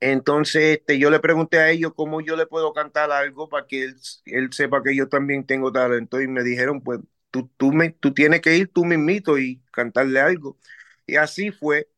Entonces, 0.00 0.78
este, 0.78 0.98
yo 0.98 1.10
le 1.10 1.20
pregunté 1.20 1.58
a 1.58 1.70
ellos 1.70 1.92
cómo 1.96 2.20
yo 2.20 2.36
le 2.36 2.46
puedo 2.46 2.72
cantar 2.72 3.10
algo 3.12 3.48
para 3.48 3.66
que 3.66 3.84
él, 3.84 3.96
él 4.26 4.52
sepa 4.52 4.82
que 4.82 4.94
yo 4.96 5.08
también 5.08 5.46
tengo 5.46 5.72
talento 5.72 6.20
y 6.20 6.28
me 6.28 6.44
dijeron, 6.44 6.82
pues 6.82 7.00
tú, 7.30 7.50
tú, 7.56 7.72
me, 7.72 7.90
tú 7.90 8.14
tienes 8.14 8.40
que 8.42 8.56
ir 8.56 8.68
tú 8.72 8.84
mismito 8.84 9.38
y 9.38 9.62
cantarle 9.72 10.20
algo. 10.20 10.58
Y 11.06 11.16
así 11.16 11.50
fue. 11.52 11.88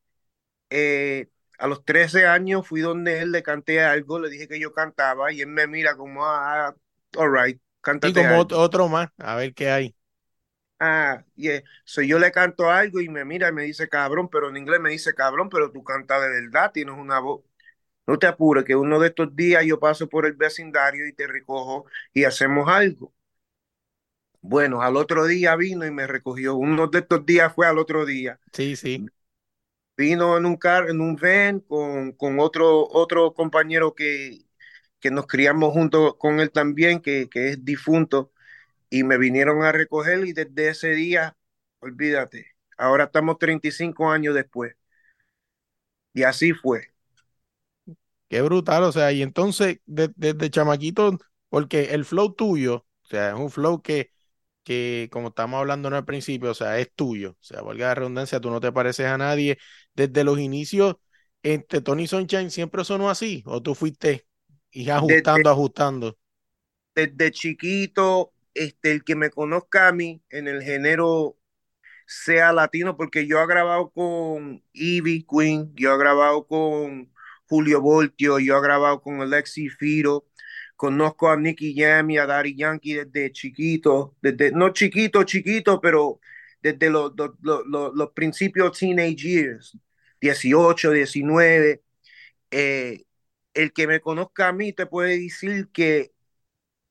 Eh, 0.71 1.30
A 1.61 1.67
los 1.67 1.85
13 1.85 2.27
años 2.27 2.67
fui 2.67 2.81
donde 2.81 3.19
él, 3.21 3.31
le 3.31 3.43
canté 3.43 3.81
algo, 3.83 4.19
le 4.19 4.29
dije 4.29 4.47
que 4.49 4.59
yo 4.59 4.73
cantaba 4.73 5.31
y 5.31 5.41
él 5.41 5.47
me 5.47 5.67
mira 5.67 5.95
como, 5.95 6.25
ah, 6.25 6.75
all 7.17 7.31
right, 7.33 7.61
Y 8.03 8.13
como 8.13 8.35
algo. 8.35 8.47
otro 8.53 8.87
más, 8.89 9.09
a 9.17 9.35
ver 9.35 9.53
qué 9.55 9.69
hay. 9.71 9.95
Ah, 10.83 11.23
yeah. 11.35 11.61
So 11.85 12.01
yo 12.01 12.17
le 12.17 12.31
canto 12.31 12.69
algo 12.71 13.01
y 13.01 13.09
me 13.09 13.23
mira 13.23 13.49
y 13.49 13.51
me 13.53 13.63
dice 13.63 13.87
cabrón, 13.87 14.29
pero 14.29 14.49
en 14.49 14.57
inglés 14.57 14.79
me 14.81 14.89
dice 14.89 15.13
cabrón, 15.13 15.47
pero 15.49 15.71
tú 15.71 15.83
cantas 15.83 16.21
de 16.23 16.29
verdad, 16.29 16.71
tienes 16.73 16.95
una 16.97 17.19
voz. 17.19 17.43
No 18.07 18.19
te 18.19 18.27
apures, 18.27 18.65
que 18.65 18.75
uno 18.75 18.99
de 18.99 19.09
estos 19.09 19.35
días 19.35 19.65
yo 19.65 19.79
paso 19.79 20.09
por 20.09 20.25
el 20.27 20.33
vecindario 20.33 21.07
y 21.07 21.13
te 21.13 21.27
recojo 21.27 21.85
y 22.13 22.25
hacemos 22.25 22.69
algo. 22.69 23.13
Bueno, 24.41 24.81
al 24.83 24.97
otro 24.97 25.25
día 25.25 25.55
vino 25.55 25.83
y 25.85 25.89
me 25.91 26.05
recogió. 26.07 26.55
Uno 26.55 26.85
de 26.87 26.99
estos 26.99 27.25
días 27.25 27.53
fue 27.55 27.65
al 27.67 27.79
otro 27.79 28.05
día. 28.05 28.39
Sí, 28.53 28.75
sí. 28.75 29.05
Vino 30.01 30.37
en 30.37 30.45
un 30.47 30.57
car, 30.57 30.89
en 30.89 31.01
un 31.01 31.15
van 31.15 31.59
con, 31.61 32.13
con 32.13 32.39
otro, 32.39 32.87
otro 32.89 33.33
compañero 33.35 33.95
que, 33.95 34.39
que 34.99 35.11
nos 35.11 35.27
criamos 35.27 35.73
junto 35.73 36.17
con 36.17 36.39
él 36.41 36.51
también, 36.51 37.01
que, 37.01 37.29
que 37.29 37.49
es 37.49 37.65
difunto, 37.65 38.31
y 38.89 39.03
me 39.03 39.17
vinieron 39.19 39.63
a 39.63 39.71
recoger 39.73 40.25
y 40.27 40.33
desde 40.33 40.69
ese 40.69 40.89
día, 40.91 41.37
olvídate, 41.81 42.47
ahora 42.77 43.05
estamos 43.05 43.39
35 43.39 44.11
años 44.11 44.35
después. 44.35 44.75
Y 46.13 46.23
así 46.23 46.53
fue. 46.53 46.91
Qué 48.29 48.41
brutal, 48.41 48.83
o 48.83 48.91
sea, 48.91 49.11
y 49.11 49.21
entonces 49.21 49.79
de- 49.85 50.11
desde 50.15 50.49
chamaquito, 50.49 51.17
porque 51.49 51.93
el 51.93 52.05
flow 52.05 52.33
tuyo, 52.33 52.85
o 53.03 53.07
sea, 53.07 53.29
es 53.29 53.35
un 53.35 53.51
flow 53.51 53.81
que, 53.81 54.11
que 54.63 55.09
como 55.11 55.29
estamos 55.29 55.59
hablando 55.59 55.87
en 55.89 55.95
el 55.95 56.05
principio, 56.05 56.51
o 56.51 56.53
sea, 56.53 56.79
es 56.79 56.91
tuyo, 56.95 57.31
o 57.31 57.43
sea, 57.43 57.61
valga 57.61 57.87
la 57.87 57.95
redundancia, 57.95 58.39
tú 58.39 58.49
no 58.51 58.59
te 58.59 58.71
pareces 58.71 59.07
a 59.07 59.17
nadie. 59.17 59.57
Desde 59.95 60.23
los 60.23 60.39
inicios, 60.39 60.95
este 61.43 61.81
Tony 61.81 62.07
Sunshine 62.07 62.51
siempre 62.51 62.83
sonó 62.85 63.09
así, 63.09 63.43
o 63.45 63.61
tú 63.61 63.75
fuiste 63.75 64.27
y 64.71 64.89
Desde, 65.07 65.23
ajustando, 65.29 65.49
ajustando. 65.49 66.17
desde 66.95 67.31
chiquito, 67.31 68.33
este, 68.53 68.91
el 68.91 69.03
que 69.03 69.15
me 69.15 69.29
conozca 69.29 69.87
a 69.87 69.91
mí 69.93 70.21
en 70.29 70.47
el 70.47 70.61
género 70.63 71.37
sea 72.07 72.53
latino, 72.53 72.97
porque 72.97 73.27
yo 73.27 73.41
he 73.41 73.47
grabado 73.47 73.91
con 73.91 74.63
Ivy 74.73 75.25
Queen, 75.29 75.73
yo 75.75 75.93
he 75.95 75.97
grabado 75.99 76.47
con 76.47 77.13
Julio 77.49 77.81
Voltio, 77.81 78.39
yo 78.39 78.57
he 78.57 78.61
grabado 78.61 79.01
con 79.01 79.21
Alexi 79.21 79.69
Firo, 79.69 80.27
conozco 80.81 81.29
a 81.29 81.37
Nicky 81.37 81.75
Jam 81.75 82.09
a 82.19 82.25
Daddy 82.25 82.55
Yankee 82.55 82.95
desde 82.95 83.31
chiquito, 83.31 84.15
desde, 84.19 84.51
no 84.51 84.73
chiquito, 84.73 85.23
chiquito, 85.23 85.79
pero 85.79 86.19
desde 86.59 86.89
los, 86.89 87.13
los, 87.43 87.63
los 87.93 88.11
principios 88.13 88.79
teenage 88.79 89.15
years, 89.17 89.77
18, 90.19 90.89
19. 90.89 91.83
Eh, 92.49 93.03
el 93.53 93.73
que 93.73 93.85
me 93.85 94.01
conozca 94.01 94.47
a 94.47 94.53
mí 94.53 94.73
te 94.73 94.87
puede 94.87 95.19
decir 95.19 95.69
que 95.71 96.13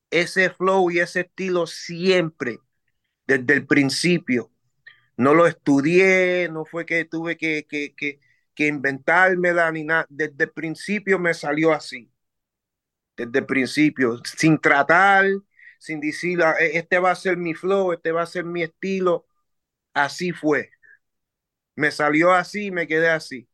ese 0.09 0.51
flow 0.51 0.89
y 0.89 0.99
ese 0.99 1.21
estilo 1.21 1.67
siempre, 1.67 2.59
desde 3.27 3.55
el 3.55 3.67
principio, 3.67 4.53
no 5.17 5.33
lo 5.33 5.47
estudié, 5.47 6.47
no 6.49 6.63
fue 6.63 6.85
que 6.85 7.03
tuve 7.03 7.35
que, 7.37 7.65
que, 7.67 7.93
que, 7.95 8.21
que 8.55 8.67
inventármela 8.67 9.69
ni 9.73 9.83
nada. 9.83 10.07
Desde 10.09 10.45
el 10.45 10.51
principio 10.51 11.19
me 11.19 11.33
salió 11.33 11.73
así. 11.73 12.09
Desde 13.25 13.39
el 13.39 13.45
principio, 13.45 14.19
sin 14.25 14.59
tratar, 14.59 15.25
sin 15.79 15.99
decir, 15.99 16.41
"Ah, 16.43 16.55
este 16.59 16.99
va 16.99 17.11
a 17.11 17.15
ser 17.15 17.37
mi 17.37 17.53
flow, 17.53 17.93
este 17.93 18.11
va 18.11 18.23
a 18.23 18.25
ser 18.25 18.45
mi 18.45 18.63
estilo. 18.63 19.25
Así 19.93 20.31
fue. 20.33 20.71
Me 21.75 21.91
salió 21.91 22.31
así 22.33 22.71
me 22.71 22.87
quedé 22.87 23.09
así. 23.09 23.47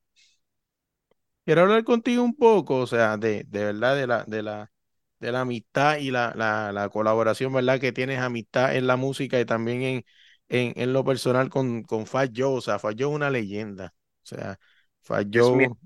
Quiero 1.46 1.62
hablar 1.62 1.84
contigo 1.86 2.24
un 2.24 2.36
poco, 2.36 2.78
o 2.80 2.88
sea, 2.88 3.16
de, 3.18 3.44
de 3.48 3.64
verdad, 3.66 3.96
de 3.96 4.06
la, 4.08 4.24
de 4.26 4.44
la, 4.44 4.72
de 5.20 5.32
la 5.32 5.42
amistad 5.42 5.98
y 5.98 6.12
la, 6.12 6.34
la, 6.36 6.72
la 6.74 6.90
colaboración, 6.90 7.54
¿verdad? 7.54 7.80
Que 7.80 7.94
tienes 7.94 8.20
amistad 8.20 8.76
en 8.76 8.86
la 8.88 8.98
música 8.98 9.40
y 9.40 9.46
también 9.46 9.82
en, 9.82 10.06
en, 10.50 10.74
en 10.76 10.92
lo 10.94 11.06
personal 11.06 11.50
con, 11.50 11.84
con 11.84 12.06
Fat 12.06 12.32
Joe. 12.36 12.58
O 12.58 12.62
sea, 12.62 12.80
Fat 12.80 12.96
Joe 13.00 13.10
es 13.12 13.16
una 13.16 13.30
leyenda. 13.30 13.94
O 14.24 14.26
sea, 14.26 14.60
Fat 15.04 15.28
Joe, 15.34 15.68
o 15.70 15.78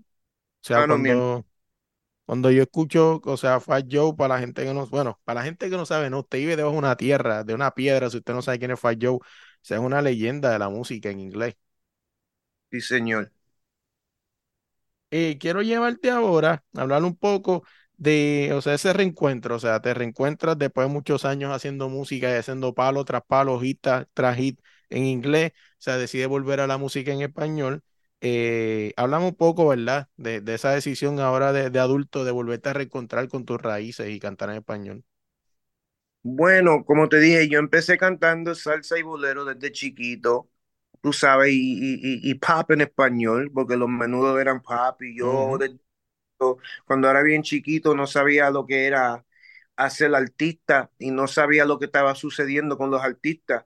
sea, 0.61 0.85
cuando, 0.85 1.47
cuando 2.31 2.49
yo 2.51 2.63
escucho, 2.63 3.21
o 3.25 3.37
sea, 3.37 3.59
Fat 3.59 3.85
Joe, 3.91 4.15
para 4.15 4.35
la 4.35 4.39
gente 4.41 4.63
que 4.63 4.73
no, 4.73 4.87
bueno, 4.87 5.19
para 5.25 5.41
la 5.41 5.45
gente 5.45 5.69
que 5.69 5.75
no 5.77 5.85
sabe, 5.85 6.09
no, 6.09 6.19
usted 6.21 6.37
vive 6.39 6.55
debajo 6.55 6.73
de 6.75 6.79
una 6.79 6.95
tierra, 6.97 7.43
de 7.43 7.53
una 7.53 7.71
piedra, 7.71 8.09
si 8.09 8.17
usted 8.17 8.33
no 8.33 8.41
sabe 8.41 8.59
quién 8.59 8.71
es 8.71 8.79
Fat 8.79 8.97
Joe, 9.01 9.15
o 9.15 9.21
sea, 9.61 9.77
es 9.77 9.83
una 9.83 10.01
leyenda 10.01 10.49
de 10.51 10.59
la 10.59 10.69
música 10.69 11.09
en 11.09 11.19
inglés. 11.19 11.55
Sí, 12.69 12.81
señor. 12.81 13.31
Eh, 15.13 15.37
quiero 15.39 15.61
llevarte 15.61 16.09
ahora 16.09 16.63
a 16.75 16.81
hablar 16.81 17.03
un 17.03 17.15
poco 17.17 17.63
de, 17.97 18.51
o 18.55 18.61
sea, 18.61 18.73
ese 18.75 18.93
reencuentro, 18.93 19.55
o 19.55 19.59
sea, 19.59 19.81
te 19.81 19.93
reencuentras 19.93 20.57
después 20.57 20.87
de 20.87 20.93
muchos 20.93 21.25
años 21.25 21.51
haciendo 21.53 21.89
música 21.89 22.29
y 22.31 22.37
haciendo 22.37 22.73
palo 22.73 23.03
tras 23.03 23.21
palo, 23.27 23.59
hit 23.59 23.85
tras 24.13 24.37
hit 24.37 24.59
en 24.89 25.03
inglés, 25.05 25.51
o 25.53 25.75
sea, 25.79 25.97
decide 25.97 26.27
volver 26.27 26.61
a 26.61 26.67
la 26.67 26.77
música 26.77 27.11
en 27.11 27.21
español. 27.21 27.83
Eh, 28.23 28.93
háblame 28.97 29.25
un 29.27 29.35
poco, 29.35 29.67
¿verdad? 29.67 30.09
De, 30.17 30.41
de 30.41 30.53
esa 30.55 30.71
decisión 30.71 31.19
ahora 31.19 31.53
de, 31.53 31.69
de 31.71 31.79
adulto 31.79 32.23
de 32.23 32.31
volverte 32.31 32.69
a 32.69 32.73
reencontrar 32.73 33.27
con 33.29 33.45
tus 33.45 33.59
raíces 33.61 34.09
y 34.09 34.19
cantar 34.19 34.49
en 34.51 34.57
español. 34.57 35.03
Bueno, 36.23 36.85
como 36.85 37.09
te 37.09 37.19
dije, 37.19 37.49
yo 37.49 37.57
empecé 37.59 37.97
cantando 37.97 38.53
salsa 38.53 38.97
y 38.99 39.01
bolero 39.01 39.43
desde 39.45 39.71
chiquito, 39.71 40.49
tú 41.01 41.13
sabes, 41.13 41.51
y, 41.53 41.73
y, 41.79 42.31
y- 42.31 42.35
pop 42.35 42.69
en 42.71 42.81
español, 42.81 43.51
porque 43.53 43.75
los 43.77 43.89
menudos 43.89 44.39
eran 44.39 44.61
pop, 44.61 45.01
y 45.01 45.17
yo 45.17 45.57
desde- 45.59 45.79
cuando 46.85 47.09
era 47.09 47.21
bien 47.21 47.43
chiquito 47.43 47.95
no 47.95 48.07
sabía 48.07 48.49
lo 48.49 48.65
que 48.65 48.85
era 48.87 49.25
hacer 49.75 50.13
artista 50.15 50.91
y 50.99 51.11
no 51.11 51.27
sabía 51.27 51.65
lo 51.65 51.79
que 51.79 51.85
estaba 51.85 52.15
sucediendo 52.15 52.77
con 52.77 52.91
los 52.91 53.01
artistas, 53.01 53.65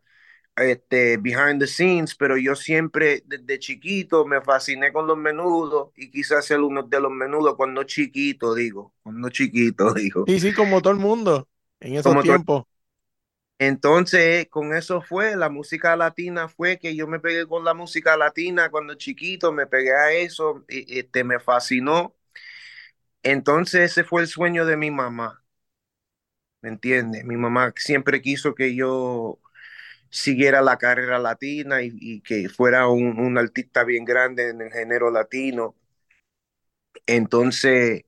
este, 0.55 1.17
behind 1.17 1.59
the 1.59 1.67
scenes, 1.67 2.15
pero 2.15 2.37
yo 2.37 2.55
siempre 2.55 3.23
desde 3.25 3.59
chiquito 3.59 4.25
me 4.25 4.41
fasciné 4.41 4.93
con 4.93 5.07
los 5.07 5.17
menudos 5.17 5.89
y 5.95 6.09
quise 6.09 6.35
hacer 6.35 6.59
uno 6.61 6.83
de 6.83 6.99
los 6.99 7.11
menudos 7.11 7.55
cuando 7.55 7.83
chiquito, 7.83 8.55
digo, 8.55 8.93
cuando 9.03 9.29
chiquito, 9.29 9.93
digo. 9.93 10.25
Sí, 10.27 10.39
sí, 10.39 10.53
como 10.53 10.81
todo 10.81 10.93
el 10.93 10.99
mundo 10.99 11.47
en 11.79 11.93
esos 11.93 12.03
Como 12.05 12.23
tiempos. 12.23 12.63
Entonces, 13.57 14.47
con 14.49 14.75
eso 14.75 15.01
fue, 15.01 15.35
la 15.37 15.49
música 15.49 15.95
latina 15.95 16.49
fue 16.49 16.77
que 16.77 16.95
yo 16.95 17.07
me 17.07 17.19
pegué 17.21 17.47
con 17.47 17.63
la 17.63 17.73
música 17.73 18.17
latina 18.17 18.69
cuando 18.69 18.95
chiquito, 18.95 19.53
me 19.53 19.65
pegué 19.65 19.93
a 19.93 20.11
eso, 20.11 20.65
y, 20.67 20.99
este, 20.99 21.23
me 21.23 21.39
fascinó. 21.39 22.13
Entonces, 23.23 23.91
ese 23.91 24.03
fue 24.05 24.21
el 24.21 24.27
sueño 24.27 24.65
de 24.65 24.77
mi 24.77 24.89
mamá, 24.91 25.43
¿me 26.61 26.69
entiendes? 26.69 27.23
Mi 27.25 27.37
mamá 27.37 27.73
siempre 27.77 28.21
quiso 28.21 28.55
que 28.55 28.75
yo 28.75 29.39
siguiera 30.15 30.61
la 30.61 30.77
carrera 30.77 31.19
latina 31.19 31.81
y, 31.83 31.91
y 31.99 32.21
que 32.21 32.49
fuera 32.49 32.87
un, 32.87 33.19
un 33.19 33.37
artista 33.37 33.83
bien 33.83 34.05
grande 34.05 34.49
en 34.49 34.61
el 34.61 34.71
género 34.71 35.11
latino. 35.11 35.75
Entonces, 37.05 38.03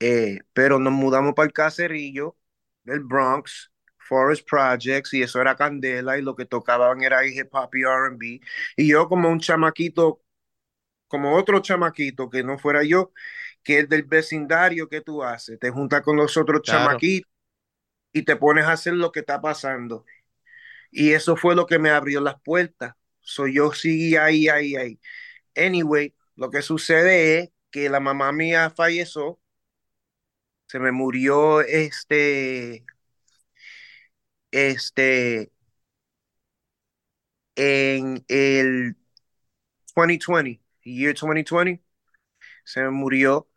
eh, 0.00 0.40
pero 0.54 0.78
nos 0.78 0.92
mudamos 0.94 1.34
para 1.34 1.46
el 1.46 1.52
caserillo 1.52 2.36
del 2.84 3.00
Bronx, 3.02 3.72
Forest 3.98 4.48
Projects, 4.48 5.14
y 5.14 5.22
eso 5.22 5.40
era 5.40 5.56
Candela, 5.56 6.18
y 6.18 6.22
lo 6.22 6.36
que 6.36 6.46
tocaban 6.46 7.02
era 7.02 7.26
hip 7.26 7.48
hop 7.54 7.70
y 7.74 7.82
R&B. 7.82 8.40
Y 8.76 8.88
yo 8.90 9.08
como 9.08 9.30
un 9.30 9.40
chamaquito, 9.40 10.22
como 11.08 11.36
otro 11.36 11.60
chamaquito 11.60 12.30
que 12.30 12.44
no 12.44 12.58
fuera 12.58 12.84
yo, 12.84 13.12
que 13.64 13.80
es 13.80 13.88
del 13.88 14.04
vecindario, 14.04 14.88
¿qué 14.88 15.00
tú 15.02 15.22
haces? 15.24 15.58
Te 15.60 15.70
juntas 15.70 16.02
con 16.02 16.16
los 16.16 16.36
otros 16.38 16.62
Claro. 16.64 17.02
chamaquitos 17.02 17.30
y 18.12 18.22
te 18.24 18.36
pones 18.36 18.64
a 18.66 18.72
hacer 18.72 18.94
lo 18.94 19.12
que 19.12 19.20
está 19.20 19.40
pasando. 19.40 20.04
Y 20.90 21.12
eso 21.12 21.36
fue 21.36 21.54
lo 21.56 21.66
que 21.66 21.78
me 21.78 21.90
abrió 21.90 22.20
las 22.20 22.40
puertas. 22.42 22.94
So 23.20 23.46
yo 23.46 23.72
seguí 23.72 24.16
ahí, 24.16 24.48
ahí, 24.48 24.76
ahí. 24.76 25.00
Anyway, 25.56 26.14
lo 26.36 26.50
que 26.50 26.62
sucede 26.62 27.40
es 27.40 27.50
que 27.70 27.90
la 27.90 28.00
mamá 28.00 28.32
mía 28.32 28.70
falleció, 28.70 29.40
se 30.68 30.78
me 30.78 30.92
murió 30.92 31.60
este, 31.62 32.84
este, 34.52 35.50
en 37.56 38.24
el 38.28 38.96
2020, 39.96 40.60
year 40.84 41.14
2020, 41.14 41.82
se 42.64 42.82
me 42.82 42.90
murió, 42.90 43.48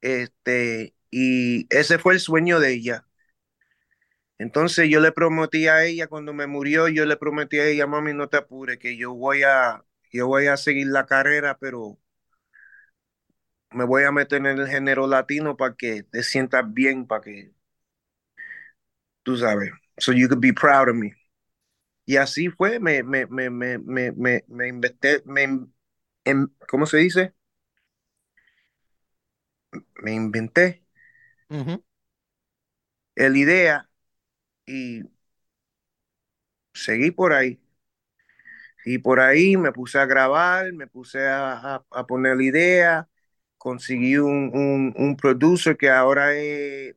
este, 0.00 0.94
y 1.10 1.66
ese 1.74 1.98
fue 1.98 2.14
el 2.14 2.20
sueño 2.20 2.60
de 2.60 2.72
ella. 2.74 3.06
Entonces 4.42 4.88
yo 4.90 5.00
le 5.00 5.12
prometí 5.12 5.68
a 5.68 5.84
ella 5.84 6.08
cuando 6.08 6.32
me 6.34 6.46
murió, 6.46 6.88
yo 6.88 7.06
le 7.06 7.16
prometí 7.16 7.58
a 7.60 7.66
ella, 7.66 7.86
mami, 7.86 8.14
no 8.14 8.28
te 8.28 8.38
apures, 8.38 8.78
que 8.78 8.96
yo 8.96 9.14
voy 9.14 9.42
a, 9.44 9.84
yo 10.12 10.26
voy 10.28 10.46
a 10.48 10.56
seguir 10.56 10.88
la 10.88 11.06
carrera, 11.06 11.58
pero 11.58 11.98
me 13.72 13.84
voy 13.84 14.04
a 14.04 14.12
meter 14.12 14.38
en 14.38 14.46
el 14.60 14.68
género 14.68 15.06
latino 15.08 15.56
para 15.56 15.74
que 15.74 16.04
te 16.04 16.22
sientas 16.22 16.72
bien, 16.72 17.06
para 17.08 17.22
que, 17.22 17.52
tú 19.24 19.36
sabes, 19.36 19.70
so 20.00 20.12
you 20.12 20.28
could 20.28 20.40
be 20.40 20.52
proud 20.52 20.88
of 20.88 20.96
me. 20.96 21.12
Y 22.06 22.16
así 22.18 22.48
fue, 22.50 22.80
me, 22.80 23.02
me, 23.04 23.26
me, 23.26 23.50
me, 23.50 23.78
me, 23.78 24.12
me, 24.12 24.44
me 24.48 24.68
investé, 24.68 25.22
me, 25.26 25.44
en, 26.24 26.54
¿cómo 26.68 26.86
se 26.86 26.98
dice? 26.98 27.34
me 30.02 30.12
inventé 30.12 30.82
Ujú. 31.50 31.82
la 33.16 33.38
idea 33.38 33.88
y 34.66 35.02
seguí 36.74 37.10
por 37.10 37.32
ahí. 37.32 37.58
Y 38.84 38.98
por 38.98 39.20
ahí 39.20 39.56
me 39.56 39.72
puse 39.72 39.98
a 39.98 40.06
grabar, 40.06 40.72
me 40.72 40.86
puse 40.88 41.26
a, 41.26 41.84
a- 41.90 42.06
poner 42.06 42.36
la 42.36 42.42
idea, 42.44 43.08
conseguí 43.58 44.16
un, 44.18 44.50
un, 44.96 45.16
producer 45.16 45.76
que 45.76 45.88
ahora 45.90 46.34
es, 46.34 46.96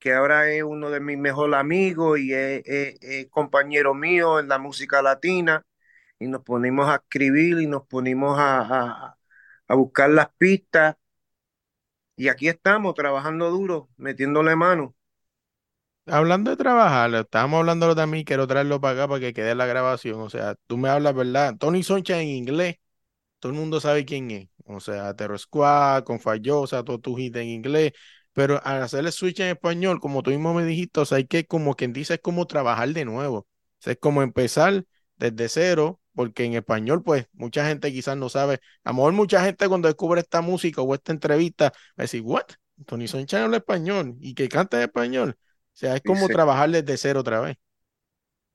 que 0.00 0.14
ahora 0.14 0.50
es 0.50 0.62
uno 0.64 0.90
de 0.90 1.00
mis 1.00 1.18
mejores 1.18 1.56
amigos 1.56 2.20
y 2.20 2.34
es, 2.34 2.62
compañero 3.30 3.94
mío 3.94 4.40
en 4.40 4.48
la 4.48 4.58
música 4.58 5.02
latina. 5.02 5.64
Y 6.20 6.28
nos 6.28 6.42
ponimos 6.44 6.88
a 6.88 6.96
escribir 6.96 7.60
y 7.60 7.66
nos 7.68 7.86
ponimos 7.86 8.38
a, 8.38 8.60
a, 8.62 9.18
a 9.68 9.76
buscar 9.76 10.10
las 10.10 10.28
pistas. 10.38 10.96
Y 12.16 12.28
aquí 12.28 12.48
estamos 12.48 12.94
trabajando 12.94 13.50
duro, 13.50 13.88
metiéndole 13.96 14.54
mano. 14.56 14.94
Hablando 16.10 16.50
de 16.50 16.56
trabajar, 16.56 17.14
estábamos 17.14 17.58
hablando 17.58 17.94
también, 17.94 18.24
quiero 18.24 18.46
traerlo 18.46 18.80
para 18.80 18.94
acá 18.94 19.08
para 19.08 19.20
que 19.20 19.34
quede 19.34 19.54
la 19.54 19.66
grabación. 19.66 20.20
O 20.20 20.30
sea, 20.30 20.54
tú 20.66 20.78
me 20.78 20.88
hablas, 20.88 21.14
¿verdad? 21.14 21.56
Tony 21.58 21.82
Soncha 21.82 22.20
en 22.20 22.28
inglés, 22.28 22.76
todo 23.40 23.52
el 23.52 23.58
mundo 23.58 23.80
sabe 23.80 24.04
quién 24.04 24.30
es. 24.32 24.48
O 24.66 24.80
sea, 24.80 25.14
Terror 25.14 25.38
Squad, 25.38 26.04
con 26.04 26.20
Fallosa, 26.20 26.84
todo 26.84 27.00
tu 27.00 27.16
hit 27.16 27.36
en 27.36 27.48
inglés. 27.48 27.92
Pero 28.32 28.60
al 28.64 28.82
hacer 28.82 29.04
el 29.06 29.12
switch 29.12 29.40
en 29.40 29.48
español, 29.48 30.00
como 30.00 30.22
tú 30.22 30.30
mismo 30.30 30.54
me 30.54 30.64
dijiste, 30.64 31.00
o 31.00 31.04
sea, 31.06 31.18
hay 31.18 31.26
que, 31.26 31.46
como 31.46 31.76
quien 31.76 31.92
dice, 31.92 32.14
es 32.14 32.20
como 32.20 32.46
trabajar 32.46 32.90
de 32.90 33.04
nuevo. 33.04 33.38
O 33.40 33.46
sea, 33.80 33.94
es 33.94 34.00
como 34.00 34.22
empezar 34.22 34.84
desde 35.16 35.48
cero, 35.48 36.00
porque 36.14 36.44
en 36.44 36.54
español, 36.54 37.02
pues, 37.04 37.26
mucha 37.34 37.66
gente 37.68 37.92
quizás 37.92 38.16
no 38.16 38.28
sabe. 38.28 38.60
A 38.84 38.90
lo 38.90 38.96
mejor 38.96 39.12
mucha 39.14 39.44
gente 39.44 39.68
cuando 39.68 39.88
descubre 39.88 40.20
esta 40.20 40.40
música 40.42 40.82
o 40.82 40.94
esta 40.94 41.12
entrevista 41.12 41.66
va 41.70 41.94
a 41.98 42.02
decir, 42.02 42.22
¿what? 42.22 42.44
Tony 42.86 43.08
Soncha 43.08 43.44
habla 43.44 43.58
español 43.58 44.16
y 44.20 44.34
que 44.34 44.48
canta 44.48 44.78
en 44.78 44.84
español. 44.84 45.36
O 45.78 45.80
sea, 45.80 45.96
es 45.96 46.02
como 46.02 46.28
Dice, 46.28 46.30
trabajar 46.30 46.68
desde 46.70 46.96
cero 46.98 47.20
otra 47.20 47.40
vez. 47.40 47.56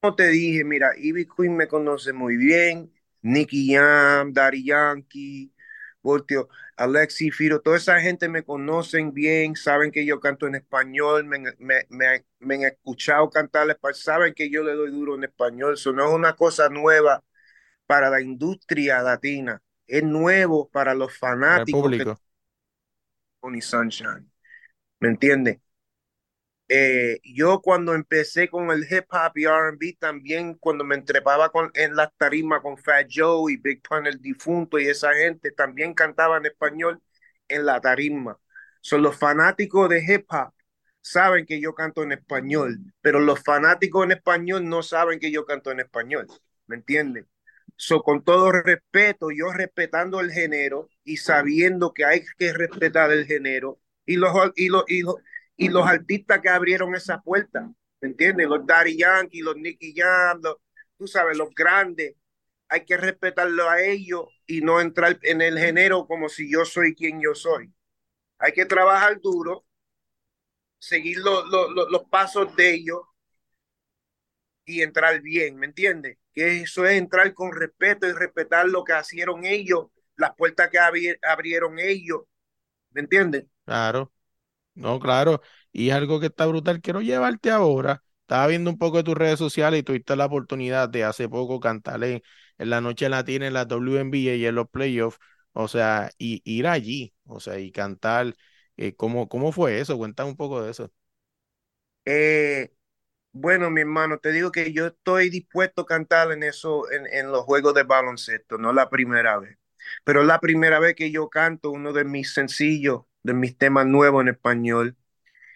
como 0.02 0.16
te 0.16 0.28
dije, 0.30 0.64
mira, 0.64 0.92
Ivy 0.98 1.28
Queen 1.28 1.56
me 1.56 1.68
conoce 1.68 2.12
muy 2.14 2.36
bien, 2.38 2.92
Nicky 3.22 3.74
Jam, 3.74 4.34
Daddy 4.34 4.66
Yankee, 4.66 5.54
Voltio, 6.02 6.50
Alexi 6.76 7.32
Firo, 7.32 7.62
toda 7.62 7.78
esa 7.78 8.00
gente 8.02 8.28
me 8.28 8.44
conocen 8.44 9.14
bien, 9.14 9.56
saben 9.56 9.92
que 9.92 10.06
yo 10.06 10.20
canto 10.20 10.46
en 10.48 10.56
español, 10.56 11.24
me, 11.26 11.40
me, 11.60 11.86
me, 11.90 12.26
me 12.40 12.56
han 12.56 12.64
escuchado 12.64 13.30
cantar 13.30 13.70
español, 13.70 13.96
saben 13.96 14.34
que 14.34 14.50
yo 14.50 14.64
le 14.64 14.74
doy 14.74 14.92
duro 14.92 15.16
en 15.16 15.24
español, 15.24 15.76
eso 15.76 15.94
no 15.94 16.06
es 16.10 16.14
una 16.14 16.36
cosa 16.36 16.68
nueva 16.70 17.24
para 17.88 18.10
la 18.10 18.22
industria 18.22 19.02
latina, 19.04 19.62
es 19.88 20.04
nuevo 20.04 20.70
para 20.72 20.96
los 20.96 21.18
el 21.54 21.68
fanáticos 21.68 21.94
que 21.94 22.08
público. 22.08 22.20
Tony 23.42 23.62
Sunshine, 23.62 24.32
¿me 25.02 25.10
entiendes? 25.10 25.60
Eh, 26.76 27.20
yo 27.24 27.62
cuando 27.62 27.94
empecé 27.94 28.50
con 28.50 28.72
el 28.72 28.88
hip 28.90 29.06
hop 29.12 29.32
y 29.36 29.44
R&B 29.46 29.96
también 30.00 30.56
cuando 30.56 30.84
me 30.84 30.96
entrepaba 30.96 31.50
con, 31.50 31.70
en 31.76 31.96
las 31.96 32.10
tarimas 32.18 32.62
con 32.62 32.78
Fat 32.78 33.08
Joe 33.14 33.54
y 33.54 33.58
Big 33.58 33.84
Pun 33.84 34.08
el 34.08 34.20
difunto 34.20 34.80
y 34.80 34.88
esa 34.88 35.14
gente 35.14 35.52
también 35.52 35.94
cantaba 35.94 36.38
en 36.38 36.48
español 36.48 37.00
en 37.48 37.66
la 37.68 37.80
tarima. 37.80 38.40
Son 38.82 39.04
los 39.04 39.16
fanáticos 39.16 39.88
de 39.90 40.04
hip 40.04 40.26
hop 40.30 40.52
saben 41.04 41.46
que 41.46 41.60
yo 41.62 41.76
canto 41.76 42.02
en 42.02 42.14
español, 42.14 42.80
pero 43.02 43.20
los 43.20 43.44
fanáticos 43.44 44.06
en 44.06 44.14
español 44.14 44.68
no 44.68 44.82
saben 44.82 45.20
que 45.20 45.32
yo 45.32 45.46
canto 45.46 45.70
en 45.72 45.82
español, 45.82 46.28
¿me 46.66 46.78
entiendes? 46.78 47.26
So, 47.76 48.02
con 48.02 48.24
todo 48.24 48.52
respeto, 48.52 49.30
yo 49.32 49.52
respetando 49.52 50.22
el 50.22 50.32
género 50.32 50.90
y 51.04 51.18
sabiendo 51.18 51.94
que 51.94 52.06
hay 52.06 52.24
que 52.38 52.54
respetar 52.54 53.12
el 53.12 53.26
género 53.26 53.80
y 54.06 54.16
los, 54.16 54.32
y 54.56 54.70
los, 54.70 54.84
y 54.88 55.02
los, 55.02 55.16
y 55.58 55.70
los 55.70 55.86
artistas 55.88 56.42
que 56.42 56.50
abrieron 56.50 56.96
esa 56.96 57.22
puerta, 57.22 57.72
¿me 58.02 58.08
entiendes? 58.10 58.48
Los 58.48 58.66
Daddy 58.66 58.98
Yankee, 58.98 59.42
los 59.42 59.56
Nicky 59.58 59.94
Jam, 59.96 60.42
los, 60.42 60.58
tú 60.98 61.08
sabes, 61.08 61.38
los 61.38 61.54
grandes, 61.56 62.16
hay 62.70 62.86
que 62.86 62.98
respetarlo 62.98 63.70
a 63.70 63.82
ellos 63.82 64.26
y 64.48 64.62
no 64.62 64.82
entrar 64.82 65.20
en 65.24 65.42
el 65.42 65.60
género 65.60 66.08
como 66.08 66.30
si 66.30 66.52
yo 66.52 66.66
soy 66.66 66.96
quien 66.96 67.22
yo 67.22 67.36
soy. 67.36 67.74
Hay 68.40 68.54
que 68.54 68.66
trabajar 68.66 69.22
duro, 69.22 69.66
seguir 70.80 71.18
lo, 71.18 71.46
lo, 71.48 71.72
lo, 71.72 71.90
los 71.90 72.04
pasos 72.10 72.56
de 72.56 72.74
ellos 72.76 73.02
y 74.66 74.82
entrar 74.82 75.22
bien, 75.22 75.58
¿me 75.58 75.66
entiendes? 75.66 76.18
Que 76.34 76.62
eso 76.62 76.86
es 76.86 76.94
entrar 76.94 77.34
con 77.34 77.52
respeto 77.54 78.08
y 78.08 78.14
respetar 78.14 78.68
lo 78.68 78.84
que 78.84 78.94
hicieron 79.00 79.46
ellos, 79.46 79.88
las 80.16 80.36
puertas 80.36 80.70
que 80.70 80.80
abri 80.80 81.16
abrieron 81.24 81.80
ellos, 81.80 82.22
¿me 82.92 83.02
entiendes? 83.02 83.46
Claro. 83.66 84.13
No, 84.76 85.00
claro. 85.00 85.42
Y 85.72 85.90
es 85.90 85.96
algo 85.96 86.20
que 86.20 86.28
está 86.28 86.46
brutal. 86.48 86.82
Quiero 86.82 87.02
llevarte 87.02 87.52
ahora. 87.52 88.04
Estaba 88.22 88.48
viendo 88.48 88.70
un 88.72 88.78
poco 88.78 88.98
de 88.98 89.04
tus 89.04 89.16
redes 89.16 89.38
sociales 89.40 89.80
y 89.82 89.84
tuviste 89.84 90.16
la 90.16 90.26
oportunidad 90.26 90.90
de 90.90 91.04
hace 91.04 91.30
poco 91.30 91.60
cantar 91.60 92.04
en, 92.04 92.22
la 92.58 92.82
Noche 92.82 93.10
Latina, 93.10 93.46
en 93.48 93.54
la 93.54 93.66
WNBA 93.66 94.36
y 94.36 94.46
en 94.46 94.56
los 94.56 94.70
playoffs. 94.70 95.20
O 95.54 95.68
sea, 95.68 96.10
y 96.18 96.42
ir 96.46 96.66
allí, 96.68 97.14
o 97.26 97.40
sea, 97.40 97.60
y 97.60 97.72
cantar. 97.72 98.36
eh, 98.78 98.96
¿cómo, 98.96 99.28
cómo 99.30 99.52
fue 99.52 99.80
eso? 99.80 99.98
Cuéntame 99.98 100.30
un 100.32 100.38
poco 100.38 100.64
de 100.64 100.72
eso. 100.72 100.92
Eh, 102.06 102.74
bueno, 103.34 103.70
mi 103.72 103.82
hermano, 103.82 104.20
te 104.20 104.32
digo 104.32 104.52
que 104.52 104.74
yo 104.74 104.88
estoy 104.88 105.30
dispuesto 105.30 105.84
a 105.84 105.86
cantar 105.88 106.32
en 106.32 106.44
eso, 106.44 106.92
en, 106.92 107.08
en 107.08 107.32
los 107.32 107.44
juegos 107.44 107.74
de 107.76 107.84
baloncesto, 107.84 108.58
no 108.58 108.74
la 108.74 108.90
primera 108.90 109.40
vez, 109.40 109.58
pero 110.04 110.24
la 110.24 110.40
primera 110.40 110.80
vez 110.80 110.96
que 110.96 111.12
yo 111.12 111.30
canto 111.30 111.72
uno 111.72 111.94
de 111.94 112.06
mis 112.06 112.34
sencillos, 112.34 113.04
de 113.24 113.34
mis 113.34 113.58
temas 113.58 113.86
nuevos 113.88 114.22
en 114.22 114.30
español, 114.30 114.98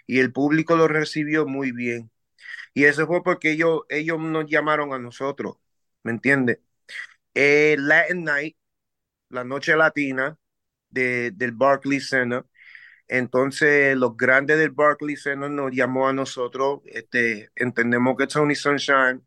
y 0.07 0.19
el 0.19 0.31
público 0.33 0.75
lo 0.77 0.87
recibió 0.87 1.47
muy 1.47 1.71
bien. 1.71 2.11
Y 2.73 2.85
eso 2.85 3.07
fue 3.07 3.23
porque 3.23 3.51
ellos, 3.51 3.81
ellos 3.89 4.19
nos 4.19 4.45
llamaron 4.47 4.93
a 4.93 4.99
nosotros, 4.99 5.57
¿me 6.03 6.11
entiendes? 6.11 6.59
Eh, 7.33 7.75
Latin 7.79 8.23
Night, 8.23 8.57
la 9.29 9.43
noche 9.43 9.75
latina 9.75 10.37
de, 10.89 11.31
del 11.31 11.51
Barclays 11.53 12.09
Center. 12.09 12.45
Entonces, 13.07 13.95
los 13.97 14.17
grandes 14.17 14.59
del 14.59 14.71
Barclays 14.71 15.23
Center 15.23 15.49
nos 15.51 15.71
llamó 15.73 16.07
a 16.09 16.13
nosotros. 16.13 16.81
Este, 16.85 17.51
entendemos 17.55 18.17
que 18.17 18.27
Tony 18.27 18.55
Sunshine 18.55 19.25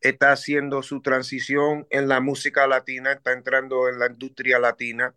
está 0.00 0.32
haciendo 0.32 0.82
su 0.82 1.02
transición 1.02 1.86
en 1.90 2.08
la 2.08 2.20
música 2.20 2.66
latina, 2.66 3.12
está 3.12 3.32
entrando 3.32 3.88
en 3.88 3.98
la 3.98 4.06
industria 4.08 4.58
latina. 4.58 5.14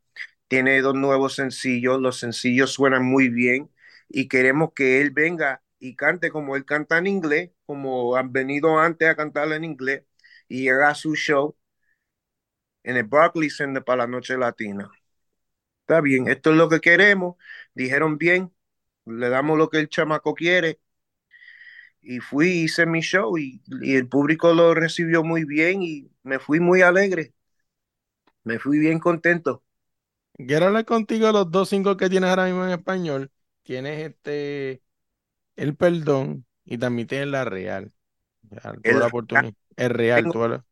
Tiene 0.47 0.81
dos 0.81 0.95
nuevos 0.95 1.35
sencillos, 1.35 1.99
los 2.01 2.19
sencillos 2.19 2.71
suenan 2.73 3.03
muy 3.05 3.29
bien 3.29 3.71
y 4.09 4.27
queremos 4.27 4.71
que 4.75 5.01
él 5.01 5.11
venga 5.11 5.63
y 5.79 5.95
cante 5.95 6.29
como 6.31 6.55
él 6.55 6.65
canta 6.65 6.97
en 6.99 7.07
inglés, 7.07 7.51
como 7.65 8.15
han 8.15 8.31
venido 8.31 8.79
antes 8.79 9.09
a 9.09 9.15
cantar 9.15 9.51
en 9.53 9.63
inglés 9.63 10.03
y 10.47 10.69
haga 10.69 10.93
su 10.95 11.15
show 11.15 11.57
en 12.83 12.97
el 12.97 13.03
Barclays 13.05 13.57
Center 13.57 13.83
para 13.83 14.03
la 14.03 14.07
noche 14.07 14.37
latina. 14.37 14.89
Está 15.81 16.01
bien, 16.01 16.27
esto 16.29 16.51
es 16.51 16.57
lo 16.57 16.69
que 16.69 16.81
queremos. 16.81 17.37
Dijeron 17.75 18.17
bien, 18.17 18.53
le 19.05 19.29
damos 19.29 19.57
lo 19.57 19.69
que 19.69 19.79
el 19.79 19.89
chamaco 19.89 20.35
quiere. 20.35 20.79
Y 22.01 22.19
fui, 22.19 22.49
hice 22.63 22.85
mi 22.85 23.01
show 23.01 23.37
y, 23.37 23.61
y 23.81 23.95
el 23.95 24.07
público 24.07 24.53
lo 24.53 24.73
recibió 24.75 25.23
muy 25.23 25.43
bien 25.45 25.81
y 25.83 26.11
me 26.23 26.39
fui 26.39 26.59
muy 26.59 26.81
alegre. 26.81 27.33
Me 28.45 28.59
fui 28.59 28.79
bien 28.79 28.97
contento. 28.99 29.64
Quiero 30.37 30.65
hablar 30.67 30.85
contigo 30.85 31.27
de 31.27 31.33
los 31.33 31.51
dos 31.51 31.69
singles 31.69 31.97
que 31.97 32.09
tienes 32.09 32.29
ahora 32.29 32.45
mismo 32.45 32.65
en 32.65 32.71
español. 32.71 33.31
Tienes 33.63 33.99
este, 34.09 34.81
El 35.55 35.75
Perdón 35.77 36.45
y 36.65 36.77
también 36.77 37.07
tienes 37.07 37.29
La 37.29 37.45
Real. 37.45 37.93
Ya, 38.43 38.73
tuve 38.85 38.99
El 38.99 39.01
la 39.01 39.07
oportunidad. 39.07 39.53
Es 39.77 39.89
real, 39.91 40.29
tuve 40.29 40.49
la- 40.49 40.65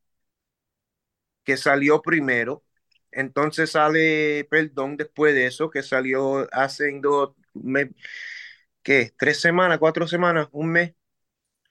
que 1.43 1.57
salió 1.57 2.01
primero, 2.01 2.63
entonces 3.11 3.71
sale 3.71 4.45
Perdón 4.49 4.97
después 4.97 5.33
de 5.35 5.47
eso, 5.47 5.69
que 5.69 5.83
salió 5.83 6.47
hace 6.53 6.91
dos, 7.01 7.35
me- 7.53 7.91
¿qué? 8.83 9.13
Tres 9.17 9.41
semanas, 9.41 9.79
cuatro 9.79 10.07
semanas, 10.07 10.49
un 10.51 10.71
mes. 10.71 10.95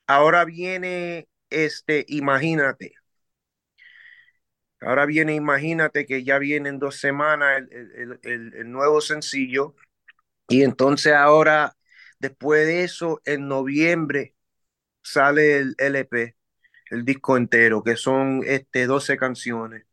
Ahora 0.07 0.44
viene 0.44 1.28
este, 1.50 2.05
imagínate. 2.09 2.94
Ahora 4.83 5.07
viene, 5.07 5.35
imagínate 5.35 6.07
que 6.07 6.25
ya 6.25 6.38
viene 6.38 6.68
en 6.71 6.79
dos 6.79 6.97
semanas 7.01 7.59
el, 7.71 7.92
el- 7.95 8.21
el- 8.25 8.55
el 8.55 8.71
nuevo 8.73 9.01
sencillo. 9.01 9.75
Y 10.49 10.62
entonces 10.64 11.14
ahora, 11.14 11.77
después 12.21 12.66
de 12.66 12.85
eso, 12.85 13.21
en 13.27 13.49
noviembre 13.49 14.35
sale 15.03 15.59
el 15.59 15.77
LP, 15.79 16.37
el 16.90 17.05
disco 17.07 17.37
entero, 17.38 17.83
que 17.85 17.97
son 17.97 18.42
este, 18.47 18.87
12 18.87 19.16
canciones. 19.18 19.87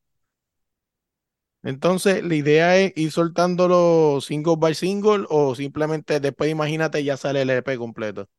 Entonces, 1.63 2.23
la 2.23 2.36
idea 2.36 2.78
es 2.78 2.93
ir 2.97 3.12
soltándolo 3.12 4.19
single 4.21 4.56
by 4.58 4.73
single 4.75 5.25
o 5.30 5.56
simplemente 5.56 6.19
después, 6.19 6.49
imagínate, 6.52 7.04
ya 7.04 7.17
sale 7.17 7.41
el 7.43 7.49
EP 7.49 7.78
completo. 7.78 8.30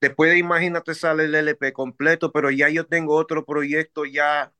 Después 0.00 0.30
de 0.30 0.38
Imagínate 0.38 0.94
sale 0.94 1.24
el 1.24 1.34
LP 1.34 1.72
completo, 1.72 2.30
pero 2.32 2.50
ya 2.50 2.68
yo 2.68 2.86
tengo 2.86 3.16
otro 3.16 3.44
proyecto 3.44 4.04
ya, 4.04 4.52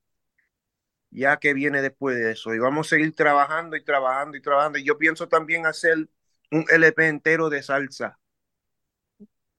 ya 1.11 1.39
que 1.39 1.55
viene 1.55 1.83
después 1.83 2.17
de 2.17 2.33
eso. 2.33 2.55
Y 2.55 2.59
vamos 2.59 2.87
a 2.89 2.91
seguir 2.91 3.15
trabajando 3.15 3.77
y 3.77 3.85
trabajando 3.85 4.37
y 4.37 4.43
trabajando. 4.43 4.79
Y 4.79 4.85
yo 4.85 4.99
pienso 4.99 5.29
también 5.29 5.67
hacer 5.67 6.09
un 6.51 6.65
LP 6.71 7.09
entero 7.09 7.49
de 7.51 7.63
salsa. 7.63 8.19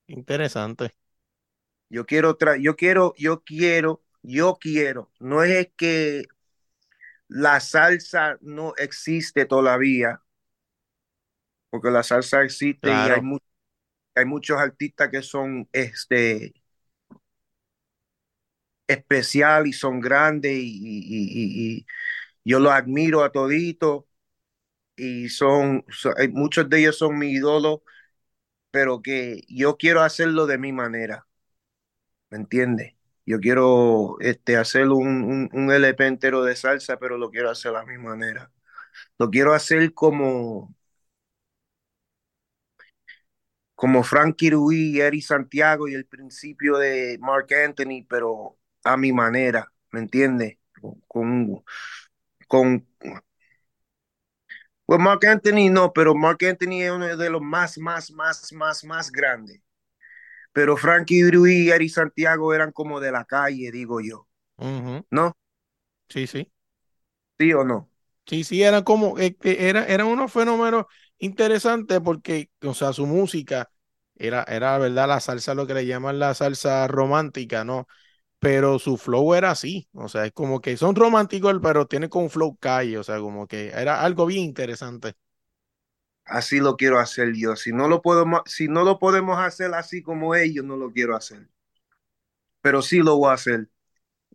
Interesante. 0.08 0.94
Yo 1.90 2.06
quiero, 2.06 2.38
yo 2.60 2.76
quiero, 2.76 3.14
yo 3.18 3.44
quiero, 3.44 4.04
yo 4.22 4.58
quiero. 4.60 5.12
No 5.20 5.44
es 5.44 5.70
que 5.76 6.26
la 7.30 7.60
salsa 7.62 8.38
no 8.42 8.74
existe 8.78 9.46
todavía, 9.46 10.22
porque 11.70 11.92
la 11.92 12.04
salsa 12.04 12.42
existe 12.44 12.94
Claro. 12.94 12.98
y 12.98 13.10
hay, 13.10 13.22
mu 13.22 13.38
hay 14.16 14.26
muchos 14.26 14.60
artistas 14.60 15.10
que 15.12 15.22
son 15.24 15.70
este 15.74 16.54
especial 18.90 19.68
y 19.68 19.74
son 19.74 20.02
grandes 20.02 20.54
y, 20.56 21.86
yo 22.46 22.60
los 22.60 22.72
admiro 22.74 23.24
a 23.24 23.32
todito 23.32 24.08
y 24.98 25.30
son, 25.30 25.86
son, 25.90 26.14
muchos 26.34 26.70
de 26.70 26.80
ellos 26.82 26.98
son 26.98 27.18
mi 27.20 27.32
ídolo, 27.32 27.84
pero 28.72 29.02
que 29.02 29.44
yo 29.50 29.78
quiero 29.78 30.02
hacerlo 30.04 30.48
de 30.48 30.58
mi 30.60 30.74
manera, 30.74 31.28
¿me 32.30 32.38
entiendes? 32.38 32.96
Yo 33.26 33.40
quiero 33.40 34.18
este, 34.22 34.58
hacer 34.58 34.90
un, 34.90 35.50
un, 35.54 35.72
LP 35.72 36.08
entero 36.08 36.44
de 36.44 36.56
salsa, 36.56 36.98
pero 37.00 37.18
lo 37.18 37.30
quiero 37.30 37.50
hacer 37.52 37.76
a 37.76 37.86
mi 37.86 37.98
manera. 37.98 38.52
Lo 39.20 39.30
quiero 39.32 39.54
hacer 39.54 39.94
como, 39.94 40.76
como 43.76 44.04
Frankie 44.04 44.52
Ruiz, 44.52 45.00
Eddie 45.00 45.22
Santiago 45.22 45.88
y 45.88 45.94
el 45.96 46.06
principio 46.06 46.78
de 46.78 47.18
Mark 47.22 47.48
Anthony, 47.54 48.06
pero 48.08 48.59
a 48.84 48.98
mi 48.98 49.12
manera, 49.12 49.72
¿me 49.92 50.00
entiendes? 50.02 50.58
Con, 51.08 51.64
con, 52.48 52.88
pues 54.86 55.00
Mark 55.00 55.26
Anthony 55.26 55.70
no, 55.70 55.94
pero 55.94 56.16
Mark 56.16 56.44
Anthony 56.44 56.82
es 56.82 56.92
uno 56.92 57.16
de 57.16 57.30
los 57.30 57.42
más, 57.42 57.78
más, 57.78 58.12
más, 58.12 58.52
más, 58.54 58.84
más 58.84 59.12
grandes. 59.12 59.62
Pero 60.52 60.78
Frankie 60.78 61.30
Ruiz 61.30 61.68
y 61.68 61.72
Eddie 61.72 61.90
Santiago 61.90 62.54
eran 62.54 62.72
como 62.72 63.00
de 63.00 63.12
la 63.12 63.26
calle, 63.26 63.72
digo 63.72 64.02
yo. 64.02 64.28
Uh 64.58 64.66
-huh. 64.66 65.06
¿No? 65.12 65.38
Sí, 66.10 66.28
sí. 66.28 66.52
¿Sí 67.38 67.54
o 67.54 67.64
no? 67.64 67.90
Sí, 68.26 68.44
sí, 68.44 68.62
eran 68.62 68.84
como, 68.84 69.18
eh, 69.18 69.36
era, 69.42 69.86
eran 69.86 70.08
unos 70.08 70.32
fenómenos 70.32 70.86
interesantes 71.18 72.00
porque, 72.00 72.52
o 72.62 72.74
sea, 72.76 72.94
su 72.94 73.08
música 73.08 73.72
era, 74.16 74.44
era, 74.44 74.78
verdad, 74.78 75.08
la 75.08 75.20
salsa, 75.20 75.56
lo 75.56 75.66
que 75.66 75.74
le 75.74 75.86
llaman 75.88 76.20
la 76.20 76.34
salsa 76.36 76.88
romántica, 76.88 77.64
¿no? 77.64 77.88
Pero 78.40 78.80
su 78.80 78.98
flow 78.98 79.34
era 79.36 79.52
así, 79.52 79.90
o 79.94 80.08
sea, 80.10 80.26
es 80.26 80.32
como 80.34 80.62
que 80.62 80.78
son 80.78 80.96
románticos, 80.96 81.56
pero 81.62 81.88
tiene 81.88 82.08
como 82.10 82.26
un 82.26 82.30
flow 82.32 82.56
calle, 82.58 82.98
o 82.98 83.04
sea, 83.04 83.20
como 83.20 83.48
que 83.48 83.70
era 83.70 84.02
algo 84.04 84.26
bien 84.26 84.44
interesante. 84.46 85.16
Así 86.24 86.60
lo 86.62 86.78
quiero 86.78 86.98
hacer 86.98 87.34
yo. 87.36 87.58
Si 87.58 87.74
no 87.74 87.90
lo 87.90 88.02
podemos, 88.02 88.44
si 88.46 88.70
no 88.70 88.86
lo 88.86 89.00
podemos 89.00 89.38
hacer 89.38 89.74
así 89.74 90.02
como 90.02 90.34
ellos, 90.34 90.64
no 90.64 90.78
lo 90.78 90.94
quiero 90.94 91.14
hacer. 91.18 91.50
Pero 92.62 92.82
sí 92.82 93.00
lo 93.00 93.18
voy 93.18 93.32
a 93.32 93.34
hacer. 93.34 93.70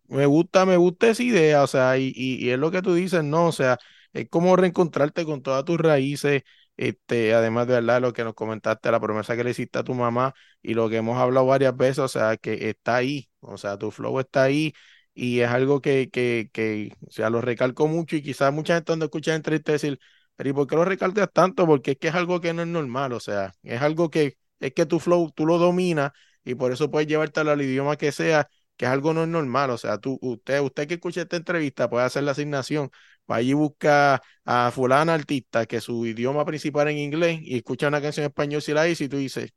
Me 0.07 0.25
gusta, 0.27 0.65
me 0.65 0.77
gusta 0.77 1.07
esa 1.09 1.23
idea, 1.23 1.63
o 1.63 1.67
sea, 1.67 1.97
y, 1.97 2.11
y, 2.15 2.35
y 2.45 2.51
es 2.51 2.59
lo 2.59 2.69
que 2.71 2.81
tú 2.83 2.93
dices, 2.93 3.23
¿no? 3.23 3.47
O 3.47 3.51
sea, 3.51 3.79
es 4.13 4.29
como 4.29 4.55
reencontrarte 4.55 5.25
con 5.25 5.41
todas 5.41 5.65
tus 5.65 5.79
raíces, 5.79 6.43
este, 6.77 7.33
además 7.33 7.67
de 7.67 7.73
verdad 7.75 8.01
lo 8.01 8.13
que 8.13 8.23
nos 8.23 8.33
comentaste, 8.33 8.91
la 8.91 8.99
promesa 8.99 9.35
que 9.35 9.43
le 9.43 9.51
hiciste 9.51 9.79
a 9.79 9.83
tu 9.83 9.93
mamá 9.93 10.33
y 10.61 10.73
lo 10.73 10.89
que 10.89 10.97
hemos 10.97 11.17
hablado 11.17 11.45
varias 11.47 11.75
veces, 11.77 11.99
o 11.99 12.07
sea, 12.07 12.37
que 12.37 12.69
está 12.69 12.95
ahí, 12.97 13.29
o 13.39 13.57
sea, 13.57 13.77
tu 13.77 13.91
flow 13.91 14.19
está 14.19 14.43
ahí 14.43 14.73
y 15.13 15.39
es 15.41 15.49
algo 15.49 15.81
que, 15.81 16.09
que, 16.09 16.49
que 16.53 16.91
o 17.07 17.11
sea, 17.11 17.29
lo 17.29 17.41
recalco 17.41 17.87
mucho 17.87 18.15
y 18.15 18.21
quizás 18.21 18.53
mucha 18.53 18.73
gente 18.75 18.87
cuando 18.87 19.05
escucha 19.05 19.33
entrevistas 19.35 19.73
decir, 19.81 19.99
pero 20.35 20.49
¿y 20.49 20.53
por 20.53 20.67
qué 20.67 20.75
lo 20.75 20.85
recalcas 20.85 21.29
tanto? 21.31 21.65
Porque 21.65 21.91
es 21.91 21.97
que 21.97 22.09
es 22.09 22.15
algo 22.15 22.41
que 22.41 22.53
no 22.53 22.61
es 22.63 22.67
normal, 22.67 23.13
o 23.13 23.19
sea, 23.19 23.53
es 23.63 23.81
algo 23.81 24.09
que 24.09 24.37
es 24.59 24.73
que 24.73 24.85
tu 24.85 24.99
flow 24.99 25.31
tú 25.31 25.45
lo 25.45 25.57
dominas 25.57 26.11
y 26.43 26.55
por 26.55 26.71
eso 26.71 26.89
puedes 26.91 27.07
llevártelo 27.07 27.51
al 27.51 27.61
idioma 27.61 27.95
que 27.97 28.11
sea 28.11 28.49
que 28.77 28.85
es 28.85 28.91
algo 28.91 29.13
no 29.13 29.23
es 29.23 29.29
normal, 29.29 29.69
o 29.69 29.77
sea, 29.77 29.97
tú, 29.99 30.19
usted, 30.21 30.59
usted 30.59 30.85
que 30.87 30.95
escucha 30.95 31.21
esta 31.21 31.37
entrevista 31.37 31.89
puede 31.89 32.05
hacer 32.05 32.23
la 32.23 32.31
asignación, 32.31 32.91
allí 33.27 33.51
y 33.51 33.53
busca 33.53 34.21
a 34.45 34.71
fulana 34.71 35.13
artista 35.13 35.65
que 35.65 35.81
su 35.81 36.05
idioma 36.05 36.45
principal 36.45 36.87
es 36.87 36.93
en 36.93 36.99
inglés 36.99 37.39
y 37.41 37.57
escucha 37.57 37.87
una 37.87 38.01
canción 38.01 38.25
en 38.25 38.29
español 38.29 38.61
si 38.61 38.73
la 38.73 38.83
dice 38.83 39.05
y 39.05 39.09
tú 39.09 39.17
dices, 39.17 39.53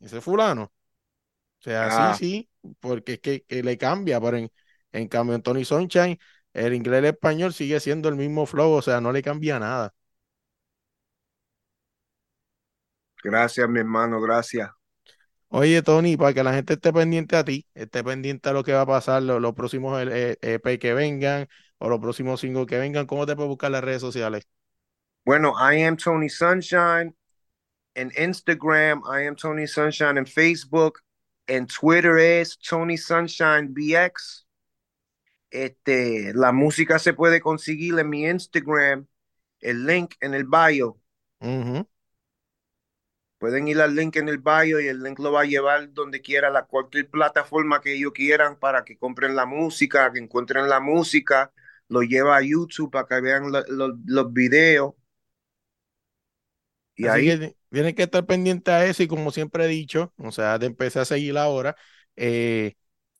ese 0.00 0.20
fulano, 0.20 0.64
o 0.64 1.62
sea, 1.62 2.10
ah. 2.10 2.14
sí, 2.14 2.48
sí, 2.62 2.74
porque 2.80 3.14
es 3.14 3.20
que, 3.20 3.42
que, 3.42 3.62
le 3.62 3.76
cambia, 3.78 4.20
pero 4.20 4.38
en, 4.38 4.50
en 4.92 5.08
cambio 5.08 5.34
en 5.34 5.42
Tony 5.42 5.64
Sunshine, 5.64 6.18
el 6.52 6.74
inglés 6.74 7.02
y 7.02 7.06
el 7.06 7.14
español 7.14 7.52
sigue 7.52 7.78
siendo 7.80 8.08
el 8.08 8.16
mismo 8.16 8.46
flow, 8.46 8.72
o 8.72 8.82
sea, 8.82 9.00
no 9.00 9.12
le 9.12 9.22
cambia 9.22 9.58
nada. 9.58 9.94
Gracias, 13.22 13.68
mi 13.68 13.80
hermano, 13.80 14.20
gracias. 14.20 14.70
Oye, 15.48 15.82
Tony, 15.82 16.16
para 16.16 16.32
que 16.32 16.44
la 16.44 16.54
gente 16.54 16.74
esté 16.74 16.92
pendiente 16.92 17.36
a 17.36 17.44
ti, 17.44 17.66
esté 17.74 18.02
pendiente 18.04 18.48
a 18.48 18.52
lo 18.52 18.62
que 18.62 18.72
va 18.72 18.82
a 18.82 18.86
pasar, 18.86 19.22
los, 19.22 19.40
los 19.40 19.52
próximos 19.52 20.00
EP 20.00 20.78
que 20.78 20.94
vengan 20.94 21.48
o 21.80 21.88
los 21.88 21.98
próximos 21.98 22.40
singles 22.40 22.66
que 22.66 22.78
vengan, 22.78 23.06
¿cómo 23.06 23.26
te 23.26 23.34
puedes 23.34 23.48
buscar 23.48 23.70
las 23.70 23.82
redes 23.82 24.02
sociales? 24.02 24.46
Bueno, 25.24 25.54
I 25.58 25.82
am 25.82 25.96
Tony 25.96 26.28
Sunshine 26.28 27.16
en 27.94 28.12
Instagram, 28.16 29.02
I 29.04 29.26
am 29.26 29.34
Tony 29.34 29.66
Sunshine 29.66 30.18
en 30.18 30.26
Facebook, 30.26 31.00
en 31.46 31.66
Twitter 31.66 32.18
es 32.18 32.58
Tony 32.58 32.96
Sunshine 32.96 33.72
BX. 33.72 34.46
Este, 35.50 36.32
la 36.34 36.52
música 36.52 36.98
se 36.98 37.14
puede 37.14 37.40
conseguir 37.40 37.98
en 37.98 38.08
mi 38.08 38.26
Instagram, 38.26 39.06
el 39.60 39.86
link 39.86 40.14
en 40.20 40.34
el 40.34 40.44
bio. 40.44 41.00
Uh 41.40 41.46
-huh. 41.46 41.86
Pueden 43.38 43.68
ir 43.68 43.80
al 43.80 43.96
link 43.96 44.16
en 44.16 44.28
el 44.28 44.36
bio 44.36 44.80
y 44.80 44.88
el 44.88 45.02
link 45.02 45.18
lo 45.18 45.32
va 45.32 45.40
a 45.40 45.44
llevar 45.46 45.92
donde 45.94 46.20
quiera, 46.20 46.50
la 46.50 46.66
cualquier 46.66 47.08
plataforma 47.08 47.80
que 47.80 47.94
ellos 47.94 48.12
quieran 48.12 48.56
para 48.56 48.84
que 48.84 48.98
compren 48.98 49.34
la 49.34 49.46
música, 49.46 50.12
que 50.12 50.18
encuentren 50.18 50.68
la 50.68 50.78
música, 50.78 51.50
lo 51.90 52.02
lleva 52.02 52.38
a 52.38 52.42
YouTube 52.42 52.90
para 52.92 53.08
que 53.08 53.22
vean 53.22 53.52
lo, 53.52 53.62
lo, 53.68 53.98
los 54.06 54.32
videos. 54.34 54.94
Y 56.96 57.06
Así 57.06 57.08
ahí 57.08 57.36
que 57.38 57.56
tienen 57.70 57.94
que 57.94 58.02
estar 58.02 58.26
pendientes 58.26 58.72
a 58.74 58.84
eso 58.86 59.02
y 59.02 59.08
como 59.08 59.30
siempre 59.30 59.64
he 59.64 59.68
dicho, 59.68 60.12
o 60.18 60.32
sea, 60.32 60.58
de 60.58 60.66
empezar 60.66 61.02
a 61.02 61.04
seguir 61.06 61.38
ahora, 61.38 61.76
eh, 62.16 62.74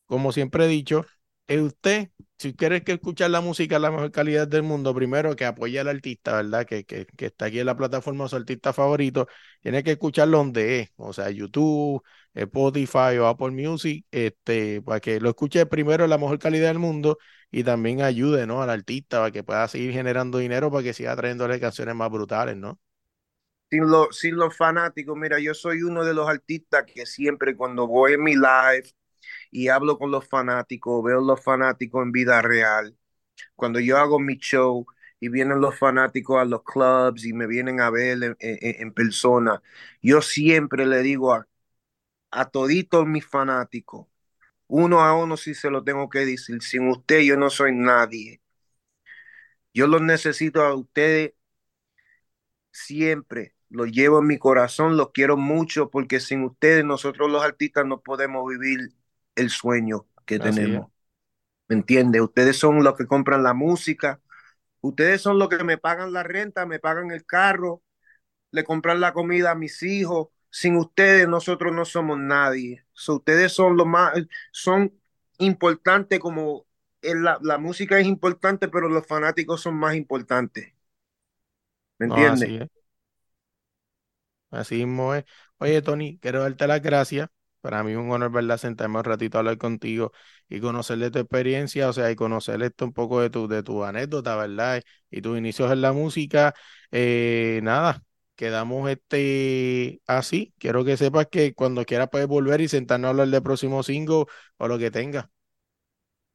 como 0.06 0.32
siempre 0.32 0.64
he 0.66 0.68
dicho, 0.68 1.06
eh, 1.48 1.60
usted, 1.60 2.10
si 2.40 2.54
quiere 2.54 2.82
que 2.82 2.92
escuchar 2.92 3.30
la 3.30 3.40
música 3.42 3.78
la 3.78 3.90
mejor 3.90 4.10
calidad 4.12 4.48
del 4.48 4.62
mundo, 4.62 4.94
primero 4.94 5.36
que 5.36 5.44
apoye 5.44 5.78
al 5.78 5.88
artista, 5.88 6.36
¿verdad? 6.36 6.64
Que, 6.66 6.84
que, 6.84 7.06
que 7.06 7.26
está 7.26 7.46
aquí 7.46 7.60
en 7.60 7.66
la 7.66 7.76
plataforma 7.76 8.28
su 8.28 8.36
artista 8.36 8.72
favorito, 8.72 9.28
tiene 9.60 9.82
que 9.84 9.92
escucharlo 9.92 10.38
donde 10.38 10.80
es, 10.80 10.90
o 10.96 11.12
sea, 11.12 11.30
YouTube, 11.30 12.02
Spotify 12.34 13.18
o 13.20 13.26
Apple 13.26 13.50
Music, 13.50 14.06
este, 14.10 14.80
para 14.82 15.00
que 15.00 15.20
lo 15.20 15.28
escuche 15.30 15.66
primero 15.66 16.06
la 16.06 16.18
mejor 16.18 16.38
calidad 16.38 16.68
del 16.68 16.78
mundo 16.78 17.18
y 17.50 17.64
también 17.64 18.00
ayude, 18.02 18.46
¿no? 18.46 18.62
Al 18.62 18.70
artista 18.70 19.18
para 19.18 19.30
que 19.32 19.44
pueda 19.44 19.68
seguir 19.68 19.92
generando 19.92 20.38
dinero 20.38 20.70
para 20.70 20.82
que 20.84 20.94
siga 20.94 21.14
trayéndole 21.16 21.60
canciones 21.60 21.94
más 21.94 22.10
brutales, 22.10 22.56
¿no? 22.56 22.80
Sin, 23.70 23.88
lo, 23.88 24.10
sin 24.12 24.34
los 24.36 24.56
fanáticos, 24.56 25.16
mira, 25.16 25.38
yo 25.38 25.54
soy 25.54 25.82
uno 25.82 26.04
de 26.04 26.12
los 26.14 26.28
artistas 26.28 26.84
que 26.92 27.06
siempre 27.06 27.56
cuando 27.56 27.86
voy 27.86 28.14
en 28.14 28.22
mi 28.24 28.34
live, 28.34 28.90
y 29.50 29.68
hablo 29.68 29.98
con 29.98 30.10
los 30.10 30.26
fanáticos, 30.28 31.04
veo 31.04 31.20
los 31.20 31.42
fanáticos 31.42 32.02
en 32.02 32.12
vida 32.12 32.42
real. 32.42 32.96
Cuando 33.56 33.80
yo 33.80 33.98
hago 33.98 34.18
mi 34.20 34.36
show 34.38 34.86
y 35.20 35.28
vienen 35.28 35.60
los 35.60 35.78
fanáticos 35.78 36.40
a 36.40 36.44
los 36.44 36.62
clubs 36.64 37.24
y 37.24 37.32
me 37.32 37.46
vienen 37.46 37.80
a 37.80 37.90
ver 37.90 38.36
en, 38.40 38.92
persona, 38.94 39.62
yo 40.02 40.22
siempre 40.22 40.86
le 40.86 41.02
digo 41.02 41.34
a, 41.34 41.48
a 42.30 42.50
toditos 42.50 43.06
mis 43.06 43.26
fanáticos, 43.26 44.06
uno 44.68 45.00
a 45.02 45.14
uno 45.16 45.36
si 45.36 45.54
se 45.54 45.70
lo 45.70 45.84
tengo 45.84 46.08
que 46.10 46.20
decir, 46.26 46.62
sin 46.62 46.88
usted 46.88 47.20
yo 47.22 47.36
no 47.36 47.50
soy 47.50 47.72
nadie. 47.74 48.40
Yo 49.74 49.86
los 49.86 50.02
necesito 50.02 50.62
a 50.62 50.74
ustedes 50.74 51.34
siempre, 52.72 53.54
los 53.68 53.90
llevo 53.90 54.20
en 54.20 54.26
mi 54.26 54.38
corazón, 54.38 54.96
los 54.96 55.10
quiero 55.12 55.36
mucho 55.36 55.90
porque 55.90 56.20
sin 56.20 56.44
ustedes 56.44 56.84
nosotros 56.84 57.30
los 57.30 57.42
artistas 57.42 57.86
no 57.86 58.00
podemos 58.00 58.48
vivir 58.48 58.90
el 59.36 59.50
sueño 59.50 60.06
que 60.26 60.38
Así 60.38 60.40
tenemos. 60.40 60.74
es. 60.74 60.90
¿Me 61.68 61.76
entiendes? 61.76 62.22
Ustedes 62.22 62.56
son 62.58 62.82
los 62.84 62.96
que 62.96 63.06
compran 63.06 63.42
la 63.42 63.54
música, 63.54 64.20
ustedes 64.80 65.22
son 65.22 65.38
los 65.38 65.48
que 65.48 65.64
me 65.64 65.78
pagan 65.78 66.12
la 66.12 66.22
renta, 66.24 66.66
me 66.66 66.80
pagan 66.80 67.10
el 67.12 67.26
carro, 67.26 67.82
le 68.52 68.64
compran 68.64 69.00
la 69.00 69.12
comida 69.12 69.52
a 69.52 69.54
mis 69.54 69.82
hijos. 69.82 70.28
Sin 70.50 70.76
ustedes 70.76 71.28
nosotros 71.28 71.72
no 71.74 71.84
somos 71.84 72.18
nadie. 72.18 72.84
So, 72.92 73.16
ustedes 73.16 73.52
son 73.52 73.76
lo 73.76 73.86
más, 73.86 74.14
son 74.52 74.92
importantes 75.38 76.20
como 76.20 76.66
la, 77.02 77.38
la, 77.42 77.58
música 77.58 77.98
es 78.00 78.06
importante, 78.06 78.68
pero 78.68 78.88
los 78.88 79.06
fanáticos 79.06 79.60
son 79.62 79.76
más 79.76 79.94
importantes. 79.96 80.72
¿Me 81.98 82.06
No, 82.06 82.16
entiendes? 82.16 82.50
así 82.50 82.56
es. 82.56 82.68
Así 84.50 84.76
mismo 84.86 85.14
es. 85.14 85.24
Oye, 85.58 85.82
Tony, 85.82 86.18
quiero 86.20 86.40
darte 86.42 86.66
las 86.66 86.82
gracias. 86.82 87.28
Para 87.60 87.82
mí 87.84 87.92
es 87.92 87.98
un 87.98 88.10
honor, 88.10 88.30
¿verdad? 88.32 88.56
Sentarme 88.58 88.98
un 88.98 89.04
ratito 89.04 89.38
a 89.38 89.40
hablar 89.40 89.58
contigo 89.58 90.12
y 90.48 90.60
conocer 90.60 90.98
de 90.98 91.10
tu 91.10 91.18
experiencia, 91.18 91.88
o 91.88 91.92
sea, 91.92 92.10
y 92.10 92.16
conocer 92.16 92.62
esto 92.62 92.84
un 92.86 92.92
poco 92.92 93.20
de 93.20 93.30
tu, 93.30 93.48
de 93.48 93.62
tu 93.62 93.84
anécdota, 93.84 94.36
¿verdad? 94.36 94.82
Y 95.10 95.20
tus 95.22 95.38
inicios 95.38 95.70
en 95.72 95.82
la 95.82 95.92
música. 95.92 96.54
Eh, 96.90 97.60
nada, 97.62 98.02
quedamos 98.36 98.88
este 98.90 100.00
así. 100.06 100.54
Quiero 100.58 100.84
que 100.84 100.96
sepas 100.96 101.26
que 101.30 101.54
cuando 101.54 101.84
quieras 101.84 102.08
puedes 102.10 102.28
volver 102.28 102.60
y 102.62 102.68
sentarnos 102.68 103.08
a 103.08 103.10
hablar 103.10 103.28
del 103.28 103.42
próximo 103.42 103.82
single 103.82 104.24
o 104.58 104.68
lo 104.68 104.78
que 104.78 104.90
tenga. 104.90 105.30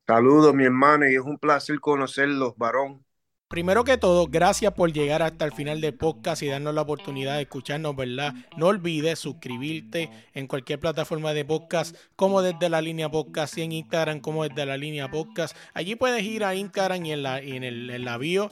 Saludos, 0.07 0.55
mi 0.55 0.63
hermano, 0.65 1.07
y 1.07 1.13
es 1.13 1.21
un 1.21 1.37
placer 1.37 1.79
conocerlos, 1.79 2.57
varón. 2.57 3.05
Primero 3.47 3.83
que 3.83 3.99
todo, 3.99 4.25
gracias 4.25 4.73
por 4.73 4.91
llegar 4.91 5.21
hasta 5.21 5.45
el 5.45 5.51
final 5.51 5.79
del 5.79 5.93
podcast 5.93 6.41
y 6.41 6.47
darnos 6.47 6.73
la 6.73 6.81
oportunidad 6.81 7.35
de 7.35 7.43
escucharnos, 7.43 7.95
¿verdad? 7.95 8.33
No 8.57 8.65
olvides 8.67 9.19
suscribirte 9.19 10.09
en 10.33 10.47
cualquier 10.47 10.79
plataforma 10.79 11.31
de 11.31 11.45
podcast, 11.45 11.95
como 12.15 12.41
desde 12.41 12.69
la 12.69 12.81
línea 12.81 13.11
podcast 13.11 13.55
y 13.59 13.61
en 13.61 13.71
Instagram, 13.71 14.19
como 14.19 14.47
desde 14.47 14.65
la 14.65 14.77
línea 14.77 15.11
podcast. 15.11 15.55
Allí 15.75 15.95
puedes 15.95 16.23
ir 16.23 16.43
a 16.43 16.55
Instagram 16.55 17.05
y 17.05 17.11
en 17.11 17.21
la, 17.21 17.39
en 17.39 17.63
el, 17.63 17.91
en 17.91 18.03
la 18.03 18.17
bio 18.17 18.51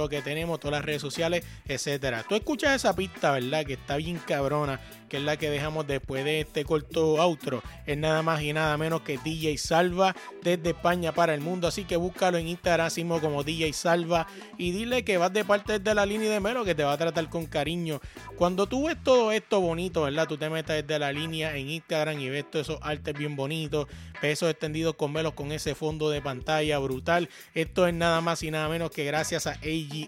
lo 0.00 0.08
que 0.08 0.22
tenemos, 0.22 0.58
todas 0.58 0.78
las 0.78 0.84
redes 0.84 1.00
sociales, 1.00 1.44
etcétera. 1.66 2.24
Tú 2.28 2.34
escuchas 2.34 2.74
esa 2.76 2.94
pista, 2.94 3.32
¿verdad? 3.32 3.64
Que 3.64 3.74
está 3.74 3.96
bien 3.96 4.18
cabrona, 4.18 4.80
que 5.08 5.18
es 5.18 5.22
la 5.22 5.36
que 5.36 5.50
dejamos 5.50 5.86
después 5.86 6.24
de 6.24 6.40
este 6.40 6.64
corto 6.64 7.20
outro. 7.20 7.62
Es 7.86 7.96
nada 7.96 8.22
más 8.22 8.42
y 8.42 8.52
nada 8.52 8.76
menos 8.76 9.02
que 9.02 9.18
DJ 9.18 9.58
Salva 9.58 10.14
desde 10.42 10.70
España 10.70 11.12
para 11.12 11.34
el 11.34 11.40
mundo. 11.40 11.68
Así 11.68 11.84
que 11.84 11.96
búscalo 11.96 12.38
en 12.38 12.48
Instagram 12.48 12.80
como 13.20 13.44
DJ 13.44 13.72
Salva 13.72 14.26
y 14.56 14.70
dile 14.72 15.04
que 15.04 15.18
vas 15.18 15.32
de 15.32 15.44
parte 15.44 15.78
de 15.78 15.94
la 15.94 16.06
línea 16.06 16.30
de 16.30 16.40
Melo 16.40 16.64
que 16.64 16.74
te 16.74 16.82
va 16.82 16.92
a 16.92 16.98
tratar 16.98 17.28
con 17.28 17.46
cariño. 17.46 18.00
Cuando 18.36 18.66
tú 18.66 18.86
ves 18.86 18.96
todo 19.02 19.32
esto 19.32 19.60
bonito, 19.60 20.02
¿verdad? 20.02 20.26
Tú 20.26 20.36
te 20.38 20.48
metes 20.48 20.86
desde 20.86 20.98
la 20.98 21.12
línea 21.12 21.56
en 21.56 21.68
Instagram 21.68 22.18
y 22.20 22.28
ves 22.28 22.50
todos 22.50 22.68
esos 22.68 22.78
artes 22.82 23.14
bien 23.14 23.36
bonitos, 23.36 23.86
pesos 24.20 24.50
extendidos 24.50 24.94
con 24.94 25.12
Melos 25.12 25.34
con 25.34 25.52
ese 25.52 25.74
fondo 25.74 26.08
de 26.10 26.22
pantalla 26.22 26.78
brutal. 26.78 27.28
Esto 27.54 27.86
es 27.86 27.94
nada 27.94 28.20
más 28.20 28.42
y 28.42 28.50
nada 28.50 28.68
menos 28.68 28.90
que 28.90 29.04
gracias 29.04 29.46
a 29.46 29.58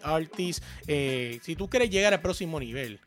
Artists. 0.03 0.65
Eh, 0.87 1.39
si 1.43 1.57
tú 1.57 1.69
quieres 1.69 1.91
llegar 1.91 2.13
al 2.13 2.21
próximo 2.21 2.59
nivel, 2.61 3.01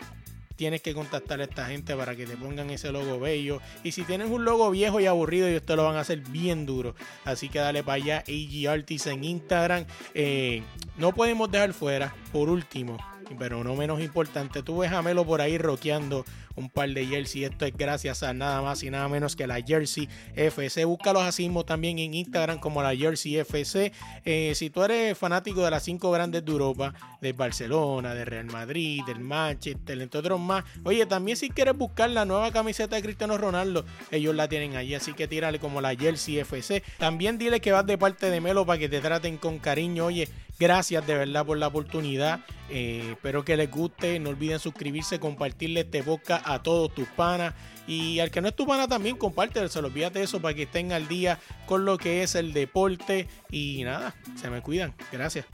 tienes 0.56 0.82
que 0.82 0.94
contactar 0.94 1.42
a 1.42 1.44
esta 1.44 1.66
gente 1.68 1.96
para 1.96 2.16
que 2.16 2.26
te 2.26 2.38
pongan 2.38 2.70
ese 2.70 2.92
logo 2.92 3.20
bello. 3.20 3.62
Y 3.84 3.92
si 3.92 4.04
tienes 4.04 4.30
un 4.30 4.46
logo 4.46 4.70
viejo 4.72 5.00
y 5.00 5.06
aburrido, 5.06 5.48
ellos 5.48 5.64
te 5.64 5.76
lo 5.76 5.84
van 5.84 5.98
a 5.98 6.02
hacer 6.02 6.20
bien 6.20 6.66
duro. 6.66 6.96
Así 7.24 7.50
que 7.50 7.60
dale 7.60 7.84
para 7.84 7.96
allá, 7.96 8.18
AG 8.20 8.70
Artists 8.70 9.08
en 9.08 9.24
Instagram. 9.24 9.86
Eh, 10.14 10.64
no 10.98 11.14
podemos 11.14 11.52
dejar 11.52 11.74
fuera, 11.74 12.16
por 12.32 12.50
último, 12.50 12.98
pero 13.38 13.64
no 13.64 13.76
menos 13.76 14.02
importante, 14.02 14.64
tú 14.64 14.80
ves 14.80 14.92
a 14.92 15.02
Melo 15.02 15.26
por 15.26 15.42
ahí 15.42 15.58
rockeando 15.58 16.26
un 16.56 16.70
par 16.70 16.90
de 16.90 17.06
jersey. 17.06 17.44
Esto 17.44 17.66
es 17.66 17.76
gracias 17.76 18.24
a 18.24 18.34
nada 18.34 18.62
más 18.62 18.84
y 18.84 18.90
nada 18.90 19.08
menos 19.08 19.36
que 19.36 19.48
la 19.48 19.62
Jersey 19.62 20.08
FC. 20.36 20.86
Búscalos 20.86 21.24
así 21.24 21.44
mismo 21.44 21.66
también 21.66 22.00
en 22.00 22.14
Instagram 22.14 22.60
como 22.60 22.82
la 22.82 22.96
Jersey 22.96 23.38
FC. 23.38 23.92
Eh, 24.24 24.54
si 24.56 24.70
tú 24.70 24.84
eres 24.84 25.18
fanático 25.18 25.64
de 25.64 25.72
las 25.72 25.84
cinco 25.84 26.12
grandes 26.12 26.46
de 26.46 26.52
Europa, 26.52 26.94
de 27.22 27.34
Barcelona, 27.34 28.14
de 28.14 28.26
Real 28.26 28.46
Madrid, 28.46 29.02
del 29.06 29.20
Manchester, 29.20 30.02
entre 30.02 30.20
otros 30.20 30.40
más. 30.40 30.64
Oye, 30.84 31.06
también 31.06 31.38
si 31.38 31.50
quieres 31.50 31.78
buscar 31.78 32.10
la 32.10 32.26
nueva 32.26 32.52
camiseta 32.52 32.96
de 32.96 33.02
Cristiano 33.02 33.38
Ronaldo, 33.38 33.86
ellos 34.12 34.36
la 34.36 34.48
tienen 34.48 34.76
allí. 34.76 34.96
Así 34.96 35.14
que 35.14 35.28
tírale 35.28 35.60
como 35.60 35.82
la 35.82 35.96
Jersey 35.96 36.40
FC. 36.40 36.84
También 36.98 37.38
dile 37.38 37.60
que 37.60 37.72
vas 37.72 37.86
de 37.86 37.98
parte 37.98 38.30
de 38.30 38.42
Melo 38.42 38.66
para 38.66 38.80
que 38.80 38.90
te 38.90 39.02
traten 39.02 39.38
con 39.38 39.60
cariño. 39.60 40.06
Oye, 40.06 40.30
Gracias 40.58 41.06
de 41.06 41.16
verdad 41.16 41.46
por 41.46 41.58
la 41.58 41.68
oportunidad. 41.68 42.40
Eh, 42.70 43.10
espero 43.12 43.44
que 43.44 43.58
les 43.58 43.70
guste. 43.70 44.20
No 44.20 44.30
olviden 44.30 44.60
suscribirse, 44.60 45.20
compartirle 45.20 45.82
este 45.82 46.02
boca 46.02 46.42
a 46.46 46.64
todos 46.64 46.94
tus 46.94 47.08
panas. 47.10 47.54
Y 47.88 48.20
al 48.20 48.32
que 48.32 48.42
no 48.42 48.48
es 48.48 48.56
tu 48.56 48.66
pana 48.66 48.88
también, 48.88 49.18
compártelo. 49.18 49.68
Olvídate 49.76 50.24
eso 50.24 50.42
para 50.42 50.56
que 50.56 50.64
estén 50.64 50.92
al 50.92 51.08
día 51.08 51.40
con 51.66 51.86
lo 51.86 51.98
que 51.98 52.24
es 52.24 52.36
el 52.36 52.54
deporte. 52.54 53.28
Y 53.52 53.84
nada, 53.84 54.16
se 54.36 54.50
me 54.50 54.62
cuidan. 54.62 54.94
Gracias. 55.12 55.46